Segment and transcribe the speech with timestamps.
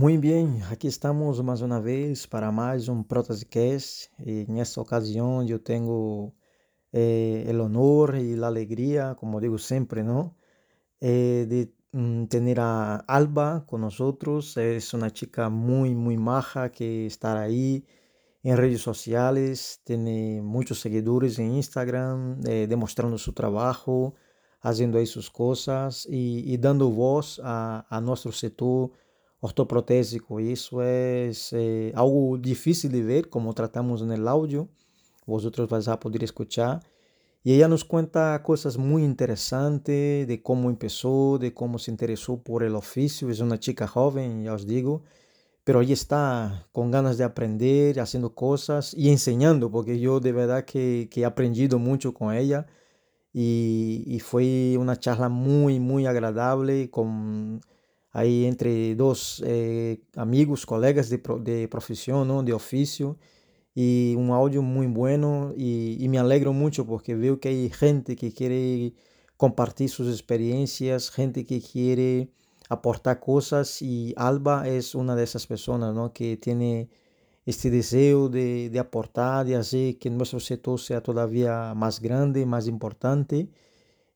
[0.00, 5.58] Muy bien, aqui estamos mais uma vez para mais um Protescast e nessa ocasião eu
[5.58, 6.32] tenho
[6.92, 10.32] eh, o honor e a alegria, como digo sempre, não?
[11.00, 14.56] Eh, de mm, tener a Alba con nosotros.
[14.56, 17.84] Es una chica muy, muy maja que está ahí
[18.44, 24.14] en redes sociales, tiene muchos seguidores en Instagram, eh, demostrando su trabajo,
[24.60, 28.92] haciendo ahí sus cosas y, y dando voz a, a nuestro sector
[29.40, 30.40] ortoprotésico.
[30.40, 34.68] Isso é, é, algo difícil de ver, como tratamos no áudio.
[35.26, 36.80] Vosotros vais a poder escuchar.
[37.44, 42.62] E ela nos conta coisas muito interessantes de como começou, de como se interessou por
[42.62, 43.30] el ofício.
[43.30, 45.02] É uma chica jovem, já os digo,
[45.64, 50.64] pero aí está com ganas de aprender, fazendo coisas e ensinando, porque eu de verdade
[50.64, 52.66] que, que he aprendido muito com ela.
[53.34, 57.60] E, e foi uma charla muito, muito agradável, com
[58.12, 63.16] aí entre dois eh, amigos, colegas de, de profissão, não, de ofício,
[63.76, 68.16] e um áudio muito bueno e, e, me alegro muito porque veo que hay gente
[68.16, 68.92] que quiere
[69.36, 72.28] compartir sus experiencias, gente que quiere
[72.68, 76.12] aportar cosas y Alba es una de esas personas ¿no?
[76.12, 76.88] que tiene
[77.46, 82.66] este deseo de, de aportar, de hacer que nuestro sector sea todavía más grande, más
[82.66, 83.48] importante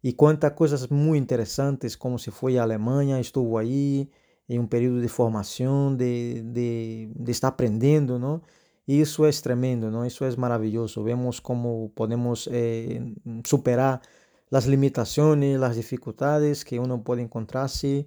[0.02, 4.08] e conta coisas muito interessantes, como se foi à Alemanha, estuvo aí
[4.48, 8.42] em um período de formação, de, de, de estar aprendendo, não?
[8.86, 10.04] E isso é tremendo, não?
[10.04, 11.02] Isso é maravilhoso.
[11.04, 13.00] Vemos como podemos eh,
[13.46, 14.02] superar
[14.50, 18.06] as limitações, as dificuldades que uno pode encontrar-se.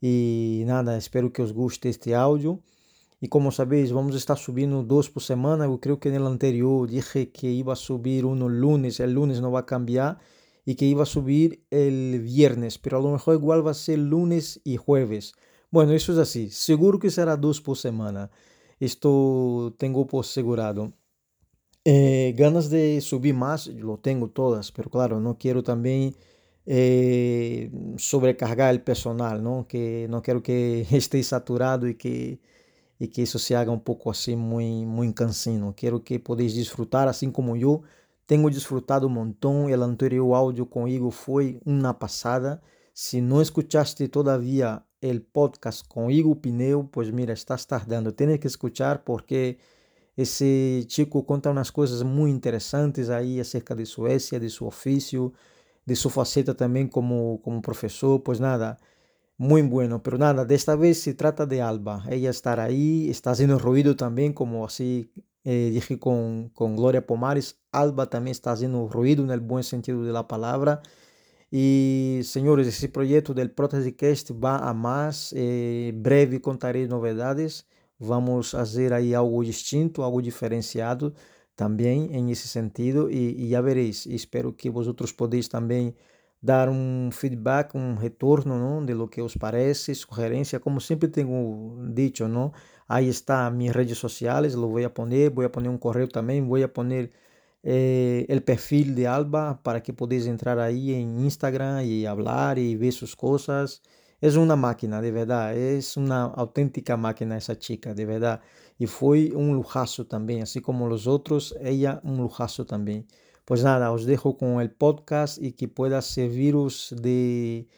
[0.00, 2.62] E nada, espero que os guste este áudio.
[3.20, 5.64] E como sabéis, vamos estar subindo dois por semana.
[5.64, 9.40] Eu creio que no anterior dije que iba a subir um no lunes, o lunes
[9.40, 10.20] não vai cambiar
[10.64, 13.98] y que iba a subir el viernes, pero a lo mejor igual va a ser
[13.98, 15.34] lunes y jueves.
[15.70, 16.50] Bueno, eso es así.
[16.50, 18.30] Seguro que será dos por semana.
[18.78, 20.92] Esto tengo por asegurado.
[21.84, 26.14] Eh, ganas de subir más, lo tengo todas, pero claro, no quiero también
[26.66, 29.66] eh, sobrecargar el personal, ¿no?
[29.68, 32.40] Que no quiero que esté saturado y que,
[32.98, 35.74] y que eso se haga un poco así muy, muy cansino.
[35.76, 37.82] Quiero que podáis disfrutar, así como yo,
[38.32, 39.66] tenho desfrutado um montão.
[39.66, 42.62] O anterior áudio com Igor foi uma passada.
[42.94, 48.10] Se não escutaste todavia o podcast com Igor Pneu, pois mira, estás tardando.
[48.10, 49.58] Tens que escutar porque
[50.16, 55.30] esse chico conta umas coisas muito interessantes aí acerca de Suécia, de seu ofício,
[55.84, 58.18] de sua faceta também como, como professor.
[58.20, 58.78] Pois nada,
[59.36, 60.00] muito bueno.
[60.00, 62.02] Pero nada, desta vez se trata de Alba.
[62.06, 65.06] Ela estará aí, está fazendo ruído também, como assim
[65.44, 70.04] eh, dije con, con, Gloria Pomares, Alba también está haciendo ruido en el buen sentido
[70.04, 70.82] de la palabra.
[71.50, 75.34] Y señores, ese proyecto del Protescast va a más.
[75.36, 77.66] Eh, breve contaré novedades.
[77.98, 81.12] Vamos a hacer ahí algo distinto, algo diferenciado
[81.54, 83.10] también en ese sentido.
[83.10, 84.06] Y, y ya veréis.
[84.06, 85.94] Espero que vosotros podéis también
[86.42, 91.76] dar um feedback, um retorno não, de lo que os parece, sugerência, como sempre tenho
[91.94, 92.52] dito, não?
[92.88, 96.42] Aí está minhas redes sociais, lo vou a poner, vou a poner um correio também,
[96.46, 97.10] vou a poner
[97.62, 102.76] eh, el perfil de Alba para que podáis entrar aí em Instagram e falar e
[102.76, 103.80] ver suas coisas.
[104.20, 108.40] É uma máquina, de verdade, é uma autêntica máquina essa chica, de verdade.
[108.78, 113.04] E foi um lujazo também, assim como os outros, ela um lujazo também.
[113.52, 117.68] Pues nada, os dejo con el podcast y que pueda serviros de,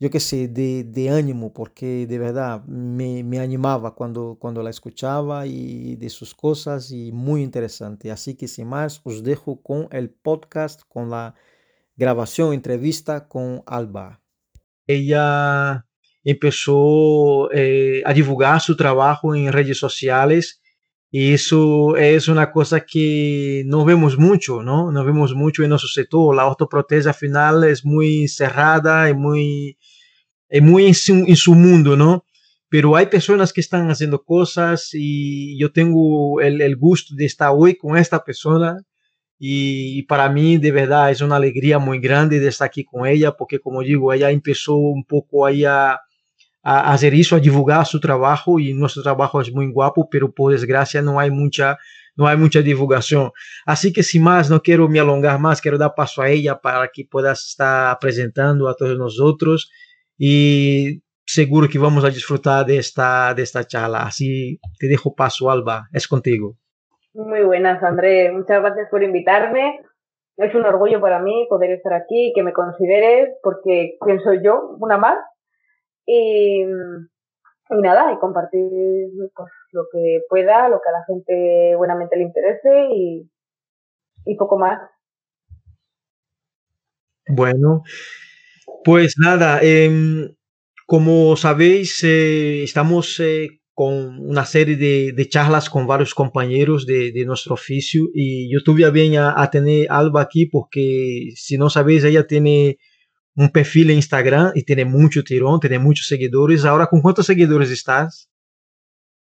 [0.00, 5.46] yo qué sé, de, ánimo, porque de verdad me, me, animaba cuando, cuando la escuchaba
[5.46, 8.10] y de sus cosas y muy interesante.
[8.10, 11.36] Así que sin más, os dejo con el podcast, con la
[11.94, 14.20] grabación, entrevista con Alba.
[14.84, 15.86] Ella
[16.24, 20.60] empezó eh, a divulgar su trabajo en redes sociales
[21.16, 24.90] Y eso es una cosa que no vemos mucho, ¿no?
[24.90, 26.34] No vemos mucho en nuestro sector.
[26.34, 29.78] La ortoprotese al final es muy cerrada y muy,
[30.50, 30.94] y muy en,
[31.36, 32.24] su, mundo, ¿no?
[32.68, 37.52] Pero hay personas que están haciendo cosas y yo tengo el, el gusto de estar
[37.54, 38.82] hoy con esta persona
[39.38, 43.06] y, y, para mí de verdad es una alegría muy grande de estar aquí con
[43.06, 46.00] ella porque como digo, ella empezó un poco ahí a
[46.64, 50.50] a hacer eso, a divulgar su trabajo y nuestro trabajo es muy guapo, pero por
[50.50, 51.76] desgracia no hay mucha,
[52.16, 53.30] no hay mucha divulgación.
[53.66, 56.88] Así que sin más, no quiero me alongar más, quiero dar paso a ella para
[56.88, 59.70] que puedas estar presentando a todos nosotros
[60.16, 64.04] y seguro que vamos a disfrutar de esta, de esta charla.
[64.04, 66.56] Así te dejo paso, Alba, es contigo.
[67.12, 68.32] Muy buenas, André.
[68.32, 69.80] Muchas gracias por invitarme.
[70.38, 74.40] Es un orgullo para mí poder estar aquí y que me consideres, porque ¿quién soy
[74.42, 74.76] yo?
[74.80, 75.18] Una más.
[76.06, 76.64] Y
[77.70, 78.68] y nada, y compartir
[79.34, 83.30] pues, lo que pueda, lo que a la gente buenamente le interese y,
[84.26, 84.78] y poco más.
[87.26, 87.82] Bueno,
[88.84, 90.34] pues nada, em,
[90.86, 97.54] como sabéis, eh, estamos eh, con una serie de, charlas con varios compañeros de, nuestro
[97.54, 102.26] oficio y yo tuve a bien a, tener Alba aquí porque si no sabéis, ella
[102.26, 102.78] tiene
[103.36, 106.64] un perfil en Instagram y tiene mucho tirón, tiene muchos seguidores.
[106.64, 108.30] Ahora, ¿con cuántos seguidores estás?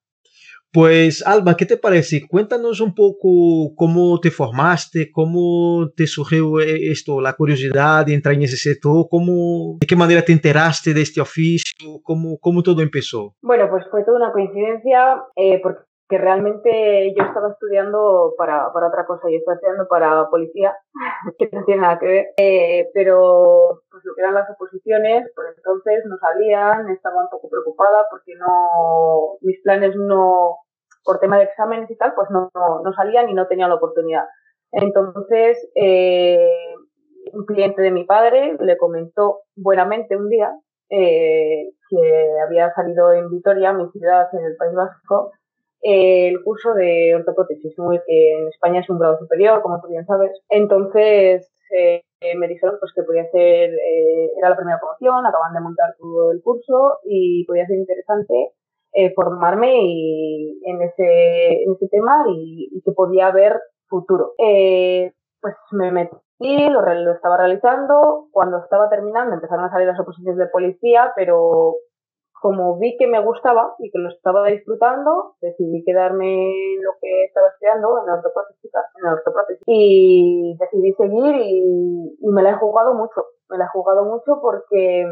[0.70, 2.26] Pues Alba, ¿qué te parece?
[2.28, 8.34] Cuéntanos un poco cómo te formaste, cómo te surgió eh, esto, la curiosidad de entrar
[8.34, 12.82] en ese sector, cómo, de qué manera te enteraste de este oficio, cómo, cómo todo
[12.82, 13.34] empezó.
[13.40, 18.88] Bueno, pues fue toda una coincidencia, eh, porque que realmente yo estaba estudiando para, para
[18.88, 20.74] otra cosa, yo estaba estudiando para policía,
[21.38, 25.46] que no tiene nada que ver, eh, pero pues lo que eran las oposiciones, por
[25.46, 30.56] entonces no salían, estaba un poco preocupada porque no, mis planes no,
[31.04, 34.24] por tema de exámenes y tal, pues no, no, salían y no tenía la oportunidad.
[34.72, 36.74] Entonces, eh,
[37.32, 40.54] un cliente de mi padre le comentó buenamente un día
[40.90, 45.32] eh, que había salido en Vitoria, mi ciudad en el País Vasco,
[45.80, 47.74] el curso de ortoprótesis,
[48.06, 50.32] que en España es un grado superior, como tú bien sabes.
[50.48, 52.02] Entonces eh,
[52.36, 56.32] me dijeron pues que podía ser, eh, era la primera promoción, acaban de montar todo
[56.32, 58.52] el curso y podía ser interesante
[58.92, 64.34] eh, formarme y, en, ese, en ese tema y, que podía haber futuro.
[64.36, 70.38] pues me metí, lo, lo estaba realizando, cuando estaba terminando empezaron a salir las oposiciones
[70.38, 71.76] de policía, pero
[72.40, 77.24] como vi que me gustaba y que lo estaba disfrutando, decidí quedarme en lo que
[77.24, 83.24] estaba estudiando, en ortoprótesis, en y decidí seguir y, me la he jugado mucho.
[83.48, 85.06] Me la he jugado mucho porque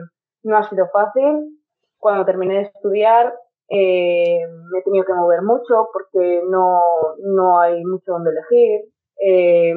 [0.44, 1.58] no ha sido fácil.
[1.98, 3.34] Cuando terminé de estudiar
[3.68, 6.80] eh, me he tenido que mover mucho porque no,
[7.24, 8.82] no hay mucho donde elegir.
[9.18, 9.74] Eh,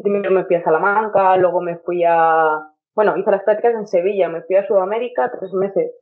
[0.00, 2.60] primero me fui a Salamanca, luego me fui a...
[2.94, 5.92] Bueno, hice las prácticas en Sevilla, me fui a Sudamérica tres meses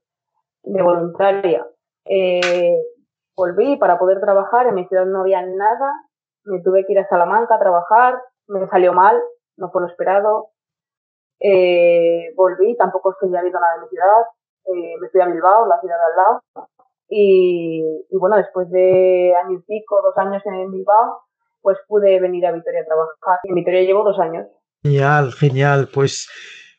[0.67, 1.67] de voluntaria.
[2.05, 2.77] Eh,
[3.35, 5.93] volví para poder trabajar, en mi ciudad no había nada,
[6.45, 9.21] me tuve que ir a Salamanca a trabajar, me salió mal,
[9.57, 10.51] no fue lo esperado.
[11.41, 14.23] Eh, volví, tampoco estoy ya viendo nada de mi ciudad,
[14.67, 16.69] eh, me fui a Bilbao, la ciudad de al lado.
[17.09, 21.23] Y, y, bueno, después de año y pico, dos años en Bilbao,
[21.63, 23.39] pues pude venir a Vitoria a trabajar.
[23.45, 24.47] En Vitoria llevo dos años.
[24.83, 25.89] Genial, genial.
[25.93, 26.29] Pues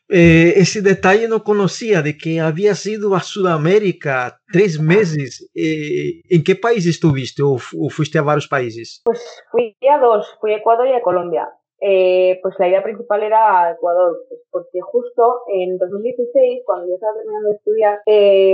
[0.08, 5.50] eh, ese detalle no conocía de que había sido a Sudamérica tres meses.
[5.54, 7.58] Eh, ¿En qué país estuviste o,
[7.90, 9.02] fuiste a varios países?
[9.04, 9.20] Pues
[9.50, 11.48] fui a dos, fui a Ecuador y a Colombia.
[11.80, 17.14] Eh, pues la idea principal era Ecuador, pues porque justo en 2016, cuando yo estaba
[17.14, 18.00] terminando de estudiar,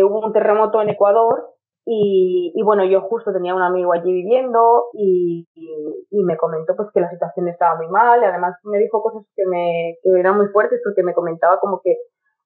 [0.04, 1.53] hubo un terremoto en Ecuador
[1.86, 6.88] y, y, bueno, yo justo tenía un amigo allí viviendo y, y, me comentó pues
[6.94, 8.22] que la situación estaba muy mal.
[8.22, 11.82] Y además me dijo cosas que, me, que eran muy fuertes porque me comentaba como
[11.82, 11.98] que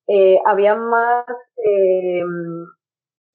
[0.09, 1.25] eh, había más,
[1.57, 2.23] eh,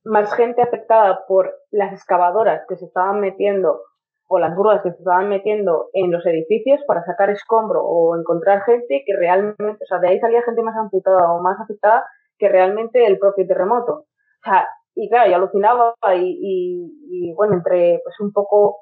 [0.04, 3.80] más gente afectada por las excavadoras que se estaban metiendo
[4.28, 8.64] o las grúas que se estaban metiendo en los edificios para sacar escombro o encontrar
[8.64, 12.04] gente que realmente, o sea, de ahí salía gente más amputada o más afectada
[12.38, 13.94] que realmente el propio terremoto.
[13.94, 18.78] O sea, y claro, yo alucinaba y, y, bueno, entre pues un poco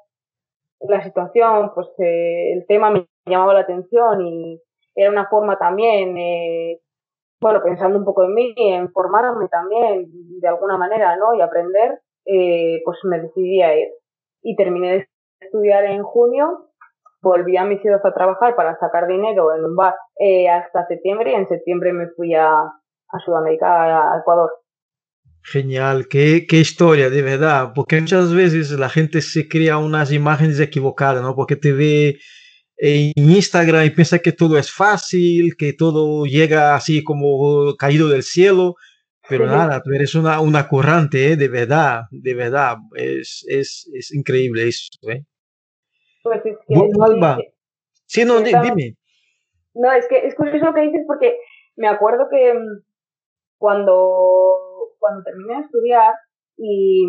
[0.80, 4.60] la situación, pues eh, el tema me llamaba la atención y
[4.94, 6.80] era una forma también, eh,
[7.40, 10.06] bueno, pensando un poco en mí, en formarme también
[10.40, 11.34] de alguna manera, ¿no?
[11.34, 13.88] Y aprender, eh, pues me decidí a ir.
[14.42, 15.08] Y terminé de
[15.40, 16.68] estudiar en junio,
[17.22, 19.94] volví a mi ciudad a trabajar para sacar dinero en un bar
[20.50, 24.61] hasta septiembre y en septiembre me fui a, a Sudamérica, a Ecuador.
[25.44, 30.60] Genial, qué, qué, historia, de verdad, porque muchas veces la gente se crea unas imágenes
[30.60, 31.34] equivocadas, ¿no?
[31.34, 32.18] Porque te ve
[32.76, 38.22] en Instagram y piensa que todo es fácil, que todo llega así como caído del
[38.22, 38.76] cielo,
[39.28, 41.36] pero nada, tú eres una, una currante, ¿eh?
[41.36, 45.24] de verdad, de verdad, es, es, es increíble eso, ¿eh?
[46.22, 47.38] Pues es que, bueno, Alba,
[48.06, 48.96] sí, no, dime.
[49.74, 51.36] No, es que es curioso lo que dices porque
[51.76, 52.82] me acuerdo que mm,
[53.62, 54.58] cuando
[54.98, 56.14] cuando terminé de estudiar
[56.56, 57.06] y,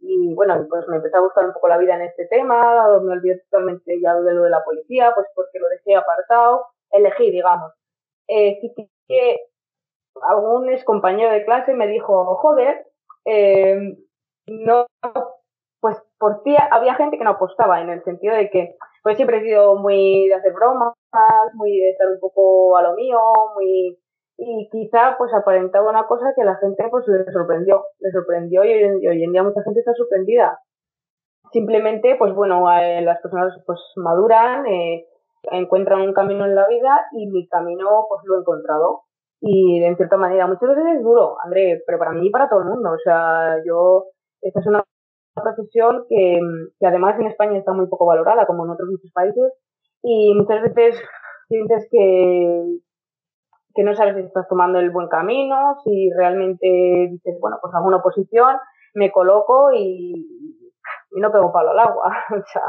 [0.00, 3.12] y, bueno, pues me empezó a gustar un poco la vida en este tema, me
[3.12, 7.72] olvidé totalmente ya de lo de la policía, pues porque lo dejé apartado, elegí, digamos.
[8.28, 8.60] Eh,
[9.08, 9.36] que
[10.22, 12.86] algún ex compañero de clase me dijo, joder,
[13.24, 13.96] eh,
[14.46, 14.86] no,
[15.80, 19.38] pues por ti había gente que no apostaba en el sentido de que pues siempre
[19.38, 20.94] he sido muy de hacer bromas,
[21.54, 23.18] muy de estar un poco a lo mío,
[23.54, 23.98] muy
[24.42, 28.72] y quizá pues aparentaba una cosa que la gente pues le sorprendió, le sorprendió y
[29.06, 30.58] hoy, en día mucha gente está sorprendida.
[31.52, 35.06] Simplemente pues bueno, eh, las personas pues maduran, eh,
[35.52, 39.02] encuentran un camino en la vida y mi camino pues lo he encontrado
[39.42, 42.60] y de cierta manera muchas veces es duro, André, pero para mí y para todo
[42.60, 44.06] el mundo, o sea, yo
[44.40, 44.82] esta es una
[45.34, 46.40] profesión que,
[46.78, 49.52] que además en España está muy poco valorada como en otros muchos países
[50.02, 50.98] y muchas veces
[51.48, 52.80] sientes que,
[53.74, 56.66] que no sabes si estás tomando el buen camino, si realmente
[57.10, 58.56] dices, bueno, pues hago una oposición,
[58.94, 60.26] me coloco y,
[61.12, 62.12] no pego palo al agua.
[62.30, 62.62] o sea,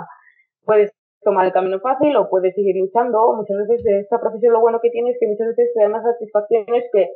[0.65, 0.91] puedes
[1.23, 3.33] tomar el camino fácil o puedes seguir luchando.
[3.35, 6.03] Muchas veces esta profesión lo bueno que tiene es que muchas veces te da unas
[6.03, 7.09] satisfacciones que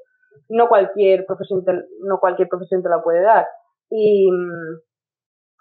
[0.49, 3.47] no cualquier profesión te, no cualquier profesión te la puede dar.
[3.89, 4.29] Y,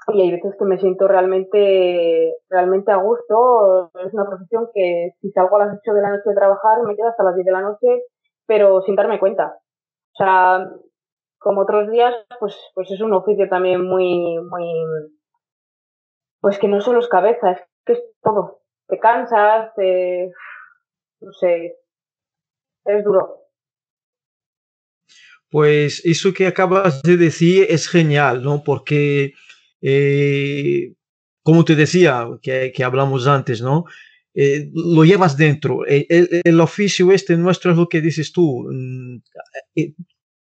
[0.09, 3.91] y hay veces que me siento realmente, realmente a gusto.
[4.05, 6.97] Es una profesión que si salgo a las 8 de la noche de trabajar, me
[6.97, 8.05] quedo hasta las 10 de la noche
[8.47, 9.59] pero sin darme cuenta.
[10.13, 10.67] O sea,
[11.39, 14.67] como otros días, pues, pues es un oficio también muy, muy,
[16.41, 18.63] pues que no solo es cabeza, es que es todo.
[18.87, 20.31] Te cansas, te,
[21.21, 21.77] no sé,
[22.85, 23.41] es duro.
[25.51, 28.63] Pues eso que acabas de decir es genial, ¿no?
[28.65, 29.35] Porque,
[29.81, 30.95] eh,
[31.43, 33.85] como te decía, que, que hablamos antes, ¿no?
[34.35, 35.87] Eh, lo llevas dentro.
[35.87, 36.07] Eh,
[36.45, 39.19] el, oficio este nuestro es lo que dices tú, mm,
[39.77, 39.95] eh,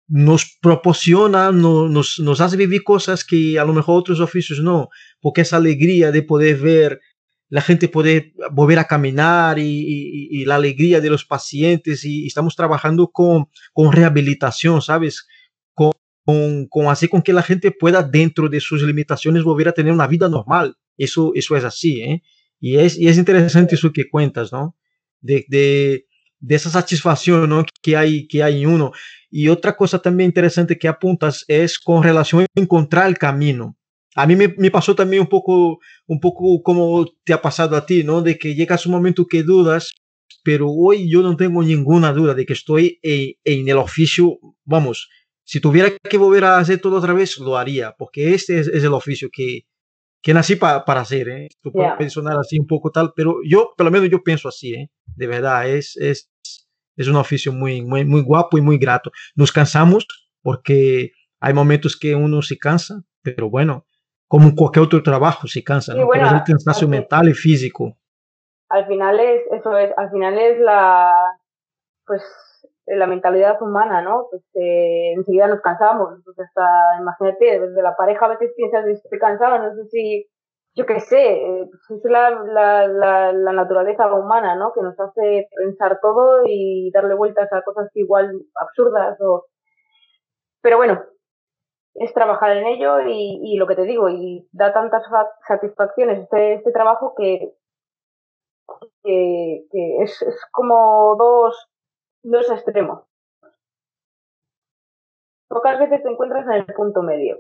[0.08, 4.90] nos proporciona, nos, nos hace vivir cosas que a lo mejor otros oficios no,
[5.22, 7.02] porque esa alegría de poder ver
[7.50, 13.10] la gente poder volver a caminar y, la alegría de los pacientes y, estamos trabajando
[13.12, 15.28] con, con rehabilitación, ¿sabes?
[15.76, 15.92] Con,
[16.26, 19.94] con, con, así con que la gente pueda dentro de sus limitaciones volver a tener
[19.94, 20.78] una vida normal.
[20.98, 22.24] Eso, eso es así, ¿eh?
[22.64, 24.78] Y es, y es interesante eso que cuentas, ¿no?
[25.20, 26.06] De, de,
[26.40, 27.66] de esa satisfacción ¿no?
[27.82, 28.94] que, hay, que hay en uno.
[29.30, 33.78] Y otra cosa también interesante que apuntas es con relación a encontrar el camino.
[34.16, 37.86] A mí me, me, pasó también un poco, un poco como te ha pasado a
[37.86, 38.22] ti, ¿no?
[38.22, 39.92] De que llegas un momento que dudas,
[40.42, 45.10] pero hoy yo no tengo ninguna duda de que estoy en, en el oficio, vamos,
[45.44, 48.86] si tuviera que volver a hacer todo otra vez, lo haría, porque este es, es
[48.86, 49.66] el oficio que,
[50.24, 51.50] que nací para hacer, ¿eh?
[51.62, 54.74] Tú puedes sonar así un poco tal, pero yo, por lo menos yo pienso así,
[54.74, 54.90] ¿eh?
[55.06, 56.32] De verdad, es, es,
[56.96, 59.12] es un oficio muy, muy, muy guapo y muy grato.
[59.36, 60.08] Nos cansamos
[60.42, 61.12] porque
[61.42, 63.86] hay momentos que uno se cansa, pero bueno,
[64.30, 66.08] como cualquier otro trabajo se cansa, ¿no?
[66.10, 67.98] pero es el cansancio mental y físico.
[68.70, 71.12] Al final es, eso es, al final es la,
[72.06, 72.24] pues
[72.86, 74.28] la mentalidad humana, ¿no?
[74.30, 79.20] Pues eh, enseguida nos cansamos, pues hasta, imagínate, desde la pareja a veces piensas, estoy
[79.20, 80.28] cansado, no sé si,
[80.76, 84.74] yo qué sé, eh, pues es la, la, la, la, naturaleza humana, ¿no?
[84.74, 89.46] Que nos hace pensar todo y darle vueltas a cosas igual absurdas o...
[90.62, 91.04] Pero bueno,
[91.96, 95.04] es trabajar en ello y, y lo que te digo, y da tantas
[95.48, 97.54] satisfacciones este, este trabajo que,
[99.04, 101.73] que, que es, es como dos
[102.24, 103.04] dos extremos.
[105.48, 107.38] Pocas veces te encuentras en el punto medio.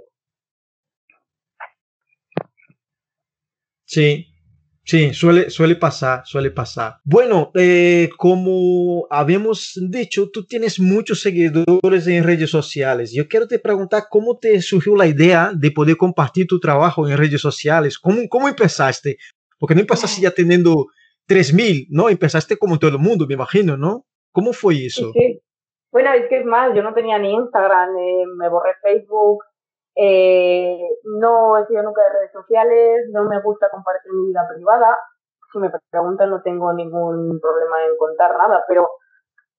[3.85, 4.27] Sí,
[4.83, 6.97] sí, suele, suele pasar, suele pasar.
[7.03, 13.11] Bueno, eh, como habíamos dicho, tú tienes muchos seguidores en redes sociales.
[13.13, 17.17] Yo quiero te preguntar cómo te surgió la idea de poder compartir tu trabajo en
[17.17, 17.97] redes sociales.
[17.97, 19.17] ¿Cómo, cómo empezaste?
[19.57, 20.87] Porque no empezaste ya teniendo
[21.27, 22.09] 3.000, ¿no?
[22.09, 24.05] Empezaste como todo el mundo, me imagino, ¿no?
[24.33, 25.11] ¿Cómo fue eso?
[25.13, 25.41] Sí,
[25.91, 29.43] Bueno, es que es más, yo no tenía ni Instagram, eh, me borré Facebook,
[29.95, 30.79] eh,
[31.19, 34.97] no he sido nunca de redes sociales, no me gusta compartir mi vida privada.
[35.51, 38.89] Si me preguntan, no tengo ningún problema en contar nada, pero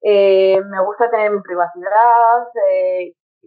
[0.03, 2.49] eh, me gusta tener mi privacidad,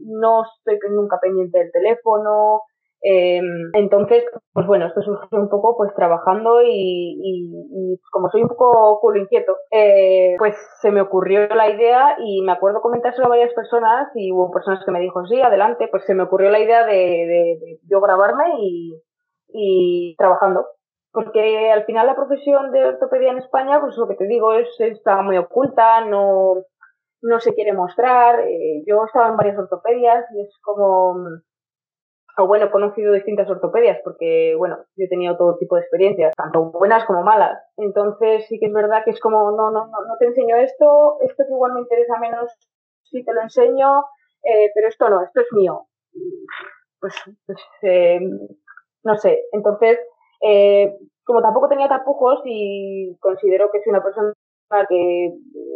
[0.06, 2.62] no estoy nunca pendiente del teléfono,
[3.02, 3.42] eh,
[3.74, 4.24] entonces,
[4.54, 9.20] pues bueno, esto surgió un poco pues trabajando y, y, como soy un poco culo
[9.20, 14.10] inquieto, eh, pues se me ocurrió la idea y me acuerdo comentárselo a varias personas
[14.16, 17.80] y hubo personas que me dijo, sí, adelante, pues se me ocurrió la idea de,
[17.90, 20.66] yo grabarme y, trabajando.
[21.12, 24.68] Porque al final la profesión de ortopedia en España, pues lo que te digo, es
[24.80, 26.56] está muy oculta, no,
[27.22, 28.42] no se quiere mostrar.
[28.42, 31.16] Eh, yo estaba en varias ortopedias y es como
[32.46, 36.72] bueno, he conocido distintas ortopedias porque, bueno, yo he tenido todo tipo de experiencias, tanto
[36.72, 37.58] buenas como malas.
[37.78, 41.18] Entonces sí que es verdad que es como, no, no, no, no te enseño esto,
[41.22, 42.52] esto que igual me interesa menos
[43.04, 44.04] sí te lo enseño,
[44.44, 45.88] eh, pero esto no, esto es mío.
[47.00, 47.16] Pues,
[47.46, 48.20] pues eh,
[49.04, 50.00] no sé, entonces,
[50.42, 54.34] eh, como tampoco tenía tapujos y considero que soy una persona
[54.90, 55.34] que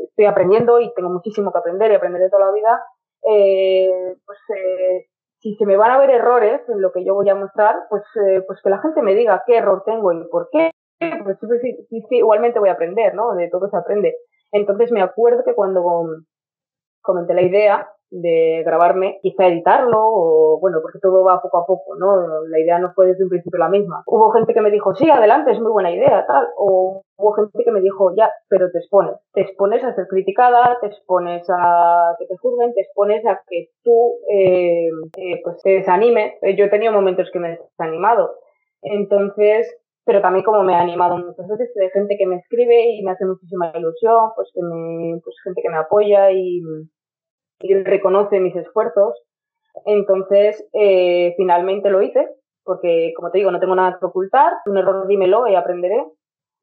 [0.10, 2.84] estoy aprendiendo y tengo muchísimo que aprender y aprender de toda la vida,
[3.30, 5.08] eh, pues eh,
[5.42, 8.04] si se me van a ver errores en lo que yo voy a mostrar, pues,
[8.28, 10.72] eh, pues que la gente me diga qué error tengo y por qué,
[11.24, 13.34] pues sí, sí, igualmente voy a aprender, ¿no?
[13.34, 14.16] De todo se aprende.
[14.52, 15.84] Entonces me acuerdo que cuando
[17.02, 21.96] comenté la idea, de grabarme, quizá editarlo, o bueno, porque todo va poco a poco,
[21.96, 22.46] ¿no?
[22.48, 24.04] La idea no fue desde un principio la misma.
[24.06, 27.64] Hubo gente que me dijo, sí, adelante, es muy buena idea, tal, o hubo gente
[27.64, 32.16] que me dijo, ya, pero te expones, te expones a ser criticada, te expones a
[32.20, 36.34] que te juzguen, te expones a que tú, eh, eh, pues te desanimes.
[36.58, 38.36] Yo he tenido momentos que me he desanimado.
[38.82, 43.04] Entonces, pero también como me ha animado muchas veces de gente que me escribe y
[43.04, 46.62] me hace muchísima ilusión, pues que me, pues gente que me apoya y,
[47.64, 49.14] y reconoce mis esfuerzos.
[49.86, 52.28] Entonces, eh, finalmente lo hice,
[52.64, 56.06] porque como te digo, no tengo nada que ocultar, un error dímelo y aprenderé.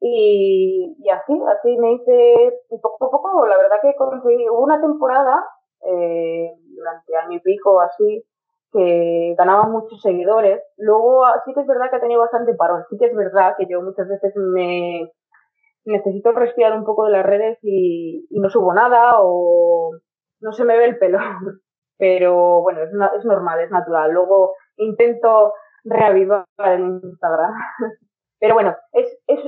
[0.01, 4.79] Y, y así, así me hice poco a poco, la verdad que conseguí, hubo una
[4.79, 5.43] temporada,
[5.85, 8.23] eh, durante año y pico así,
[8.71, 10.61] que ganaba muchos seguidores.
[10.77, 13.65] Luego sí que es verdad que ha tenido bastante parón, sí que es verdad que
[13.69, 15.11] yo muchas veces me
[15.85, 19.91] necesito respirar un poco de las redes y, y no subo nada o
[20.41, 21.19] no se me ve el pelo,
[21.97, 24.11] pero bueno, es, es normal, es natural.
[24.11, 25.53] Luego intento
[25.83, 27.53] reavivar en Instagram.
[28.39, 29.39] Pero bueno, es, es,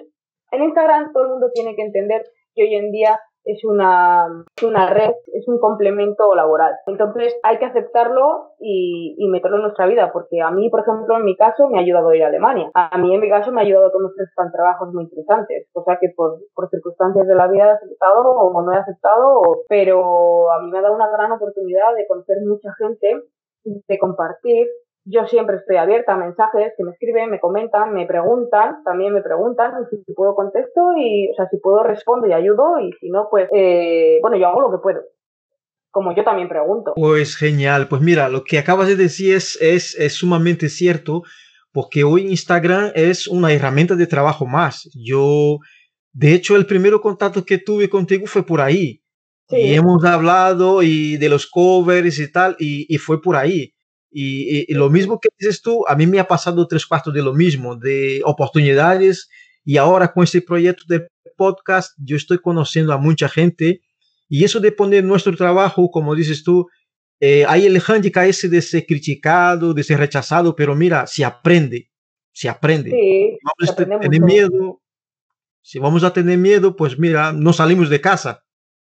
[0.52, 4.28] en Instagram todo el mundo tiene que entender que hoy en día es una,
[4.64, 6.74] una red, es un complemento laboral.
[6.86, 11.18] Entonces hay que aceptarlo y, y, meterlo en nuestra vida, porque a mí, por ejemplo,
[11.18, 12.70] en mi caso me ha ayudado a ir a Alemania.
[12.74, 15.98] A mí, en mi caso, me ha ayudado a me ofrezcan trabajos muy interesantes, cosa
[16.00, 20.62] que por, por circunstancias de la vida he aceptado o no he aceptado, pero a
[20.62, 23.24] mí me ha dado una gran oportunidad de conocer mucha gente,
[23.64, 24.68] de compartir
[25.04, 29.22] yo siempre estoy abierta a mensajes que me escriben, me comentan, me preguntan, también me
[29.22, 33.10] preguntan, y si puedo contesto y, o sea, si puedo respondo y ayudo y si
[33.10, 35.02] no, pues, eh, bueno, yo hago lo que puedo.
[35.90, 36.94] Como yo también pregunto.
[36.96, 41.24] Pues genial, pues mira, lo que acabas de decir es, es, es sumamente cierto,
[41.74, 44.90] porque hoy Instagram es una herramienta de trabajo más.
[44.94, 45.58] Yo,
[46.14, 49.02] de hecho, el primer contacto que tuve contigo fue por ahí.
[49.50, 49.58] Sí.
[49.58, 53.74] Y hemos hablado y de los covers y tal, y, y fue por ahí.
[54.12, 57.14] Y, y, y, lo mismo que dices tú, a mí me ha pasado tres cuartos
[57.14, 59.30] de lo mismo, de oportunidades.
[59.64, 63.82] Y ahora con este proyecto de podcast, yo estoy conociendo a mucha gente.
[64.28, 66.68] Y eso de poner nuestro trabajo, como dices tú,
[67.20, 71.92] eh, hay el handicap ese de ser criticado, de ser rechazado, pero mira, se aprende,
[72.32, 72.90] se aprende.
[72.90, 74.82] Sí, vamos a tener miedo.
[75.62, 78.44] Si vamos a tener miedo, pues mira, no salimos de casa.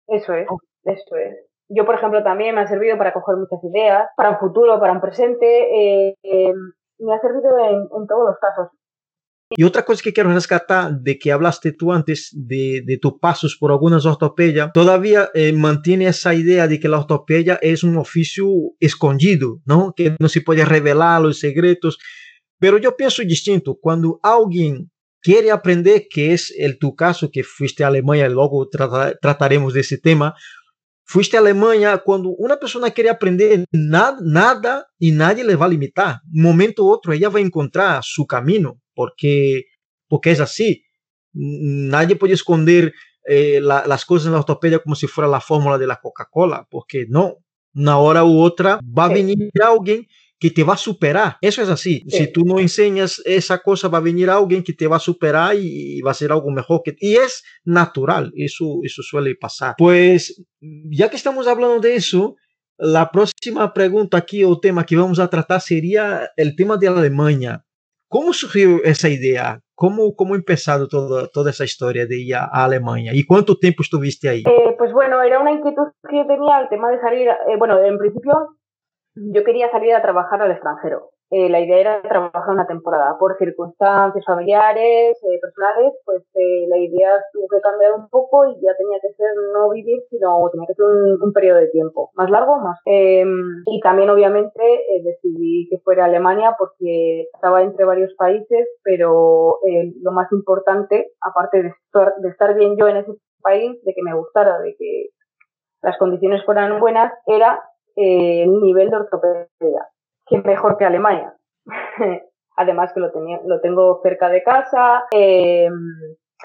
[0.07, 0.47] Eso es,
[0.83, 1.48] eso es.
[1.69, 4.93] Yo, por ejemplo, también me ha servido para coger muchas ideas, para un futuro, para
[4.93, 5.45] un presente.
[5.45, 6.53] Eh, eh,
[6.99, 8.69] me ha servido en, en, todos los casos.
[9.51, 13.55] Y otra cosa que quiero rescatar de que hablaste tú antes de, de tus pasos
[13.59, 18.47] por algunas ortopedias, todavía eh, mantiene esa idea de que la ortopedia es un oficio
[18.79, 19.93] escondido, ¿no?
[19.95, 21.97] Que no se puede revelar los secretos.
[22.59, 23.77] Pero yo pienso distinto.
[23.81, 29.17] Cuando alguien quiere aprender, que es el tu caso, que fuiste a Alemania, luego trata,
[29.19, 30.35] trataremos de ese tema,
[31.11, 36.19] Fuiste a Alemanha quando uma pessoa quer aprender nada, nada e nadie le vai limitar.
[36.31, 39.65] Um momento ou outro ela vai encontrar seu caminho, porque
[40.07, 40.75] porque é assim.
[41.33, 42.93] Nadie pode esconder
[43.27, 47.37] eh, la, as coisas na ortopedia como se fosse a fórmula da Coca-Cola, porque não.
[47.73, 50.05] Na hora ou outra vai vir alguém
[50.39, 51.37] que te va a superar.
[51.41, 52.03] Eso es así.
[52.07, 52.17] Sí.
[52.17, 55.55] Si tú no enseñas esa cosa, va a venir alguien que te va a superar
[55.55, 59.75] y, va a ser algo mejor que Y es natural, eso, eso suele pasar.
[59.77, 62.35] Pues ya que estamos hablando de eso,
[62.77, 67.65] la próxima pregunta aquí o tema que vamos a tratar sería el tema de Alemania.
[68.07, 69.59] ¿Cómo surgió esa idea?
[69.75, 73.11] ¿Cómo, cómo empezado todo, toda esa historia de ir a Alemania?
[73.13, 74.43] ¿Y cuánto tiempo estuviste ahí?
[74.45, 77.97] Eh, pues bueno, era una inquietud que tenía, el tema de salir, eh, bueno, en
[77.97, 78.58] principio
[79.33, 81.11] yo quería salir a trabajar al extranjero.
[81.31, 83.15] Eh, la idea era trabajar una temporada.
[83.19, 88.55] Por circunstancias familiares, eh, personales, pues eh, la idea tuvo que cambiar un poco y
[88.55, 92.09] ya tenía que ser no vivir, sino tenía que ser un, periodo de tiempo.
[92.15, 92.79] Más largo, más.
[92.85, 99.59] Em, y también, obviamente, eh, decidí que fuera Alemania porque estaba entre varios países, pero
[99.67, 104.15] eh, lo más importante, aparte de estar bien yo en ese país, de que me
[104.15, 105.09] gustara, de que
[105.81, 107.61] las condiciones fueran buenas, era
[108.01, 109.87] eh, nivel de ortopedia,
[110.25, 111.35] que mejor que Alemania.
[112.55, 115.69] Además que lo, tenía, lo tengo cerca de casa, eh,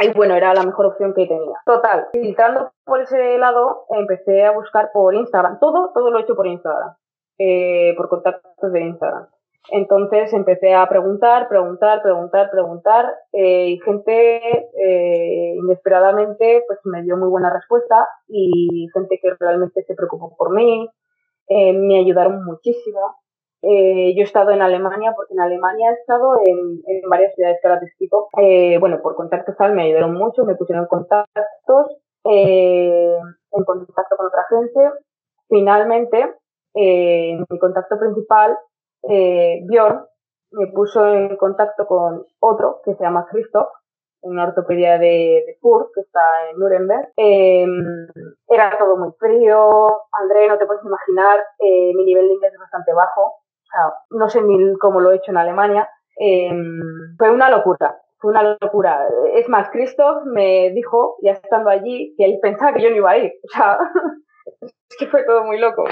[0.01, 1.57] y bueno, era la mejor opción que tenía.
[1.65, 5.59] Total, filtrando por ese lado, empecé a buscar por Instagram.
[5.59, 6.95] Todo, todo lo he hecho por Instagram.
[7.37, 9.27] Eh, por contactos de Instagram.
[9.73, 17.17] Entonces empecé a preguntar, preguntar, preguntar, preguntar eh, y gente eh, inesperadamente pues me dio
[17.17, 20.89] muy buena respuesta y gente que realmente se preocupó por mí,
[21.49, 23.17] eh, me ayudaron muchísimo.
[23.63, 27.59] Eh, yo he estado en Alemania porque en Alemania he estado en, en varias ciudades
[27.61, 28.29] que ahora te explico.
[28.39, 33.17] Eh, bueno, por contactos tal me ayudaron mucho, me pusieron contactos, eh,
[33.53, 34.91] en contacto con otra gente.
[35.49, 36.35] Finalmente,
[36.75, 38.59] eh, mi contacto principal
[39.09, 40.05] eh, Bjorn
[40.53, 43.69] me puso en contacto con otro que se llama Christoph,
[44.25, 47.13] una ortopedia de, de Furt, que está en Nuremberg.
[47.17, 47.67] Eh,
[48.49, 50.01] era todo muy frío.
[50.13, 53.23] André, no te puedes imaginar, eh, mi nivel de inglés es bastante bajo.
[53.23, 55.89] O sea, no sé ni cómo lo he hecho en Alemania.
[56.19, 56.51] Eh,
[57.19, 58.01] fue una locura.
[58.19, 59.07] Fue una locura.
[59.35, 63.11] Es más, Christoph me dijo, ya estando allí, que él pensaba que yo no iba
[63.11, 63.33] a ir.
[63.45, 63.79] O sea,
[64.61, 65.85] es que fue todo muy loco.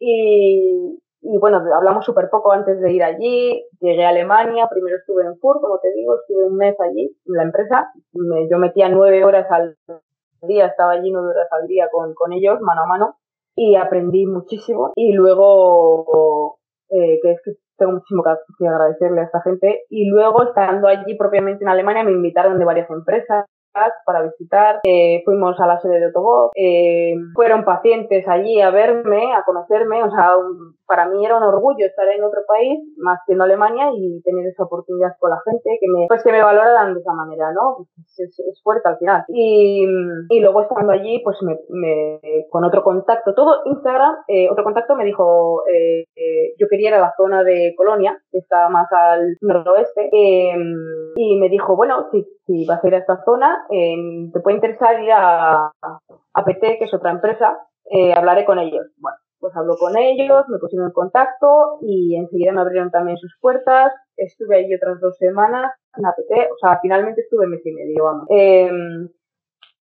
[0.00, 5.24] Y, y bueno, hablamos súper poco antes de ir allí, llegué a Alemania, primero estuve
[5.24, 8.88] en Fur, como te digo, estuve un mes allí en la empresa, me, yo metía
[8.88, 9.76] nueve horas al
[10.42, 13.16] día, estaba allí nueve horas al día con, con ellos, mano a mano,
[13.56, 16.58] y aprendí muchísimo, y luego,
[16.90, 18.22] eh, que es que tengo muchísimo
[18.58, 22.64] que agradecerle a esta gente, y luego estando allí propiamente en Alemania me invitaron de
[22.64, 23.44] varias empresas,
[24.04, 29.32] para visitar, eh, fuimos a la sede de Autobot, eh, fueron pacientes allí a verme,
[29.32, 30.34] a conocerme, o sea,
[30.86, 34.46] para mí era un orgullo estar en otro país, más que en Alemania, y tener
[34.46, 37.76] esa oportunidad con la gente, que me, pues que me valoraran de esa manera, ¿no?
[37.76, 39.24] Pues es, es, fuerte al final.
[39.28, 39.86] Y,
[40.30, 44.96] y luego estando allí, pues me, me con otro contacto, todo Instagram, eh, otro contacto
[44.96, 48.90] me dijo, eh, eh, yo quería ir a la zona de Colonia, que está más
[48.92, 50.54] al noroeste, eh,
[51.16, 53.94] y me dijo, bueno, si, si vas a ir a esta zona, eh,
[54.32, 55.70] te puede interesar ir a,
[56.32, 57.58] a PT, que es otra empresa,
[57.90, 58.86] eh, hablaré con ellos.
[58.96, 63.36] Bueno, pues hablo con ellos, me pusieron en contacto y enseguida me abrieron también sus
[63.40, 63.92] puertas.
[64.16, 68.26] Estuve allí otras dos semanas en APT, o sea, finalmente estuve mes y medio, vamos.
[68.30, 68.70] Eh,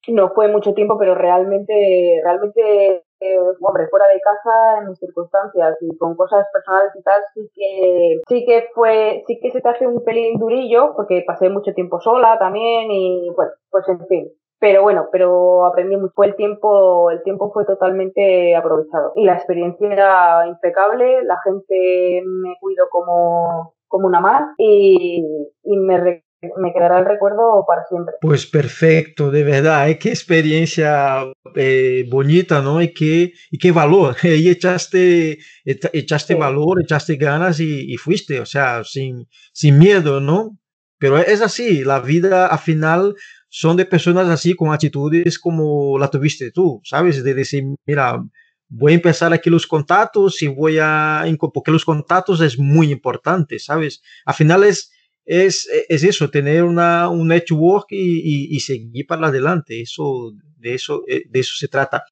[0.10, 5.78] no fue mucho tiempo, pero realmente, realmente, eh, hombre, fuera de casa, en mis circunstancias
[5.82, 9.70] y con cosas personales y tal, sí que, sí que fue, sí que se te
[9.70, 14.32] hace un pelín durillo, porque pasé mucho tiempo sola también y, bueno, pues en fin,
[14.60, 16.24] pero bueno, pero aprendí mucho.
[16.24, 19.14] El tiempo, el tiempo fue totalmente aprovechado.
[19.16, 25.24] Y la experiencia era impecable, la gente me cuidó como, como una más y,
[25.64, 28.16] y me, me quedará el recuerdo para siempre.
[28.22, 32.82] Pues perfecto, de verdad, qué experiencia eh, bonita, ¿no?
[32.82, 34.16] Y qué, y qué valor.
[34.24, 36.40] Y echaste, echaste sí.
[36.40, 40.58] valor, echaste ganas y, y, fuiste, o sea, sin, sin miedo, ¿no?
[41.00, 43.16] Pero es así, la vida al final
[43.50, 47.24] son de personas así con actitudes como la tuviste tú, ¿sabes?
[47.24, 48.22] De decir, mira,
[48.68, 51.24] voy a empezar aquí los contactos y voy a...
[51.54, 54.02] porque los contactos es muy importante, ¿sabes?
[54.26, 54.92] Al final es,
[55.28, 60.74] es, es eso, tener una, un network y, y, y seguir para adelante, eso, de,
[60.74, 62.04] eso, de eso se trata.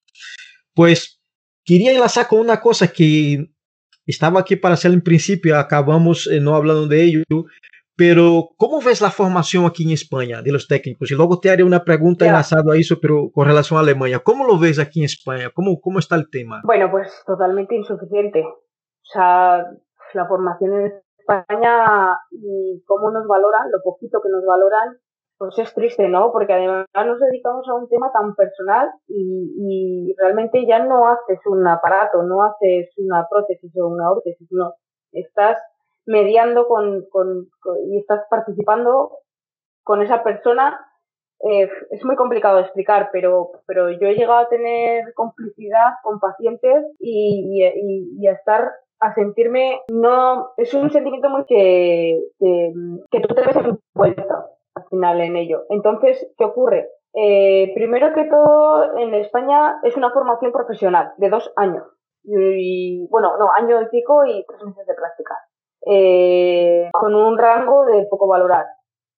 [0.73, 1.21] Pues
[1.63, 3.47] quería enlazar con una cosa que
[4.06, 7.23] estaba aquí para hacer en principio, acabamos eh, no hablando de ello,
[7.97, 11.10] pero, ¿cómo ves la formación aquí en España de los técnicos?
[11.10, 12.34] Y luego te haré una pregunta yeah.
[12.34, 14.19] enlazada a eso, pero con relación a Alemania.
[14.19, 15.49] ¿Cómo lo ves aquí en España?
[15.54, 16.62] ¿Cómo, ¿Cómo está el tema?
[16.65, 18.41] Bueno, pues totalmente insuficiente.
[18.41, 18.60] O
[19.13, 19.65] sea,
[20.13, 20.91] la formación en
[21.25, 24.97] España y cómo nos valoran, lo poquito que nos valoran,
[25.38, 26.31] pues es triste, ¿no?
[26.31, 31.39] Porque además nos dedicamos a un tema tan personal y, y realmente ya no haces
[31.45, 34.73] un aparato, no haces una prótesis o una órtesis, no.
[35.11, 35.57] Estás
[36.05, 39.11] mediando con, con, con, y estás participando
[39.83, 40.79] con esa persona,
[41.41, 46.85] eh, es muy complicado explicar, pero, pero yo he llegado a tener complicidad con pacientes
[46.99, 53.36] y, y, y a estar, a sentirme, no, es un sentimiento muy que, que, tú
[53.36, 55.63] te ves envuelta al final en ello.
[55.69, 56.89] Entonces, ¿qué ocurre?
[57.13, 61.84] Eh, primero que todo, en España es una formación profesional de dos años.
[62.23, 65.36] Y, bueno, no, año y pico y tres meses de práctica
[65.86, 68.65] eh, con un rango de poco valorar.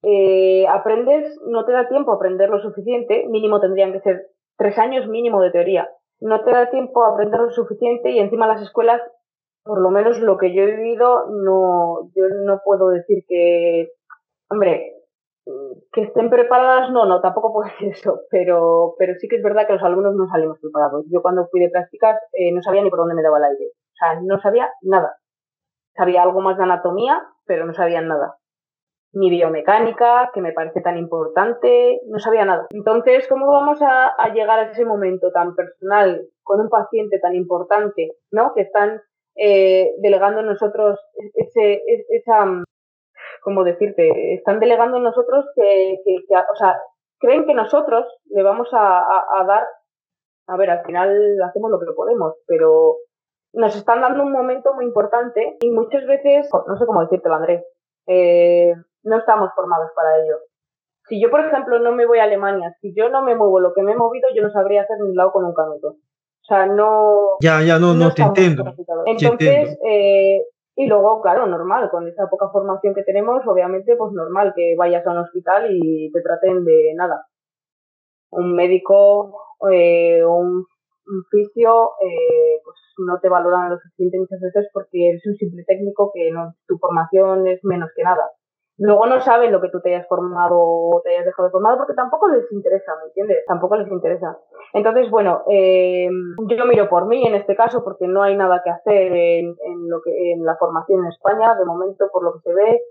[0.04, 4.78] Eh, aprendes, no te da tiempo a aprender lo suficiente, mínimo tendrían que ser tres
[4.78, 5.90] años mínimo de teoría.
[6.20, 9.02] No te da tiempo a aprender lo suficiente y encima las escuelas,
[9.67, 13.91] por lo menos lo que yo he vivido, no, yo no puedo decir que,
[14.49, 14.93] hombre,
[15.91, 19.67] que estén preparadas, no, no, tampoco puedo decir eso, pero, pero sí que es verdad
[19.67, 21.06] que los alumnos no salimos preparados.
[21.12, 23.65] Yo cuando fui de prácticas eh, no sabía ni por dónde me daba el aire.
[23.67, 25.17] O sea, no sabía nada
[25.97, 28.38] sabía algo más de anatomía, pero no sabían nada.
[29.13, 32.67] ni biomecánica, que me parece tan importante, no sabía nada.
[32.69, 38.12] Entonces, ¿cómo vamos a, llegar a ese momento tan personal con un paciente tan importante,
[38.32, 38.53] ¿no?
[38.53, 39.01] Que están
[39.38, 41.00] eh, delegando nosotros
[41.36, 42.45] ese, esa,
[43.41, 44.34] ¿cómo decirte?
[44.34, 46.80] Están delegando en nosotros que, que, o sea,
[47.19, 49.06] creen que nosotros le vamos a,
[49.47, 49.67] dar,
[50.47, 52.97] a ver, al final hacemos lo que podemos, pero
[53.54, 57.63] nos están dando un momento muy importante y muchas veces, no sé cómo decirte, Andrés,
[58.08, 58.73] eh,
[59.04, 60.38] no estamos formados para ello.
[61.08, 63.73] Si yo, por ejemplo, no me voy a Alemania, si yo no me muevo lo
[63.73, 65.95] que me he movido, yo no sabría hacer ni un lado con un canuto.
[66.50, 67.38] O sea, no.
[67.42, 68.64] Ya, ya, no, no, te entiendo.
[69.06, 70.42] Entonces, eh,
[70.78, 75.06] y luego, claro, normal, con esa poca formación que tenemos, obviamente, pues normal que vayas
[75.06, 77.26] a un hospital y te traten de nada.
[78.30, 79.34] Un médico
[79.70, 80.66] eh, un,
[81.08, 85.66] un fisio, eh, pues no te valoran lo suficiente muchas veces porque eres un simple
[85.66, 88.24] técnico que no, tu formación es menos que nada
[88.78, 91.78] luego no saben lo que tú te hayas formado o te hayas dejado de formado
[91.78, 93.44] porque tampoco les interesa, ¿me entiendes?
[93.48, 94.38] Tampoco les interesa.
[94.74, 96.10] Entonces, bueno, eh,
[96.48, 99.56] yo miro por mí en este caso porque no hay nada que hacer en,
[99.88, 102.82] lo que, en la formación en España, de momento, por lo que se ve.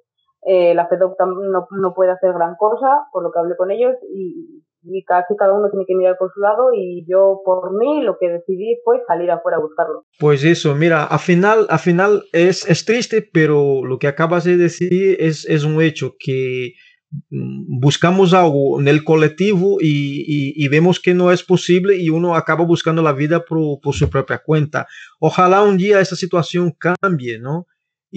[0.48, 3.96] Eh, la FEDOC no, no puede hacer gran cosa, por lo que hablé con ellos,
[4.08, 8.02] y, y casi cada uno tiene que mirar por su lado y yo por mí
[8.02, 10.04] lo que decidí fue salir afuera a buscarlo.
[10.18, 14.56] Pues eso, mira, al final, al final es, es triste, pero lo que acabas de
[14.56, 16.74] decir es, es un hecho que
[17.30, 22.10] mm, buscamos algo en el colectivo y, y, y, vemos que no es posible y
[22.10, 24.86] uno acaba buscando la vida por, por su propia cuenta.
[25.20, 27.66] Ojalá un día esa situación cambie, ¿no?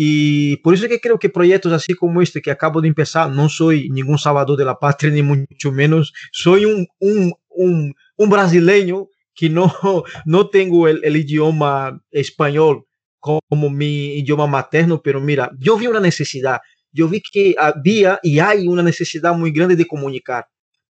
[0.02, 3.50] Y por es que creo que proyectos así como este que acabo de empezar, no
[3.50, 9.50] soy ningún salvador de la patria, mucho menos, soy un, un, un, un que
[10.26, 12.86] no tengo el, el, idioma español
[13.20, 16.62] como mi idioma materno, pero mira, yo vi una necesidad,
[16.94, 20.46] yo vi que había y hay una necesidad muy grande de comunicar,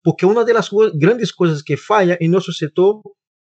[0.02, 3.02] porque una de las grandes cosas que falla en nuestro sector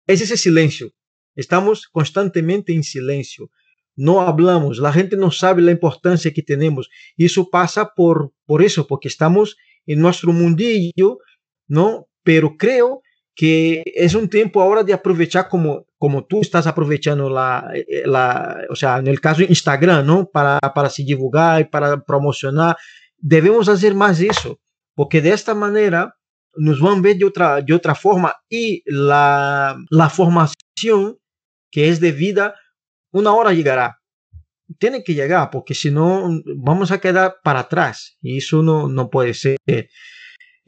[0.07, 0.93] es ese silencio.
[1.35, 3.51] Estamos constantemente en silencio
[3.97, 6.91] no hablamos, la gente no sabe la importancia que tenemos.
[7.17, 9.57] Eso pasa por, por eso, porque estamos
[9.87, 11.19] en nuestro mundillo,
[11.67, 12.07] ¿no?
[12.23, 13.03] Pero creo
[13.35, 17.71] que es un tiempo ahora de aprovechar como, como tú estás aprovechando la,
[18.05, 20.27] la, o sea, en el caso de Instagram, ¿no?
[20.27, 22.77] Para, para se divulgar y para promocionar.
[23.19, 24.59] Debemos hacer más eso,
[24.95, 26.15] porque de esta manera
[26.55, 31.19] nos van a ver de otra, de otra forma y la, la formación
[31.71, 32.55] que es debida
[33.17, 33.99] una hora llegará.
[34.79, 38.19] Tiene que llegar, porque si no, vamos a quedar para atrás.
[38.21, 39.57] Y eso no, no puede ser.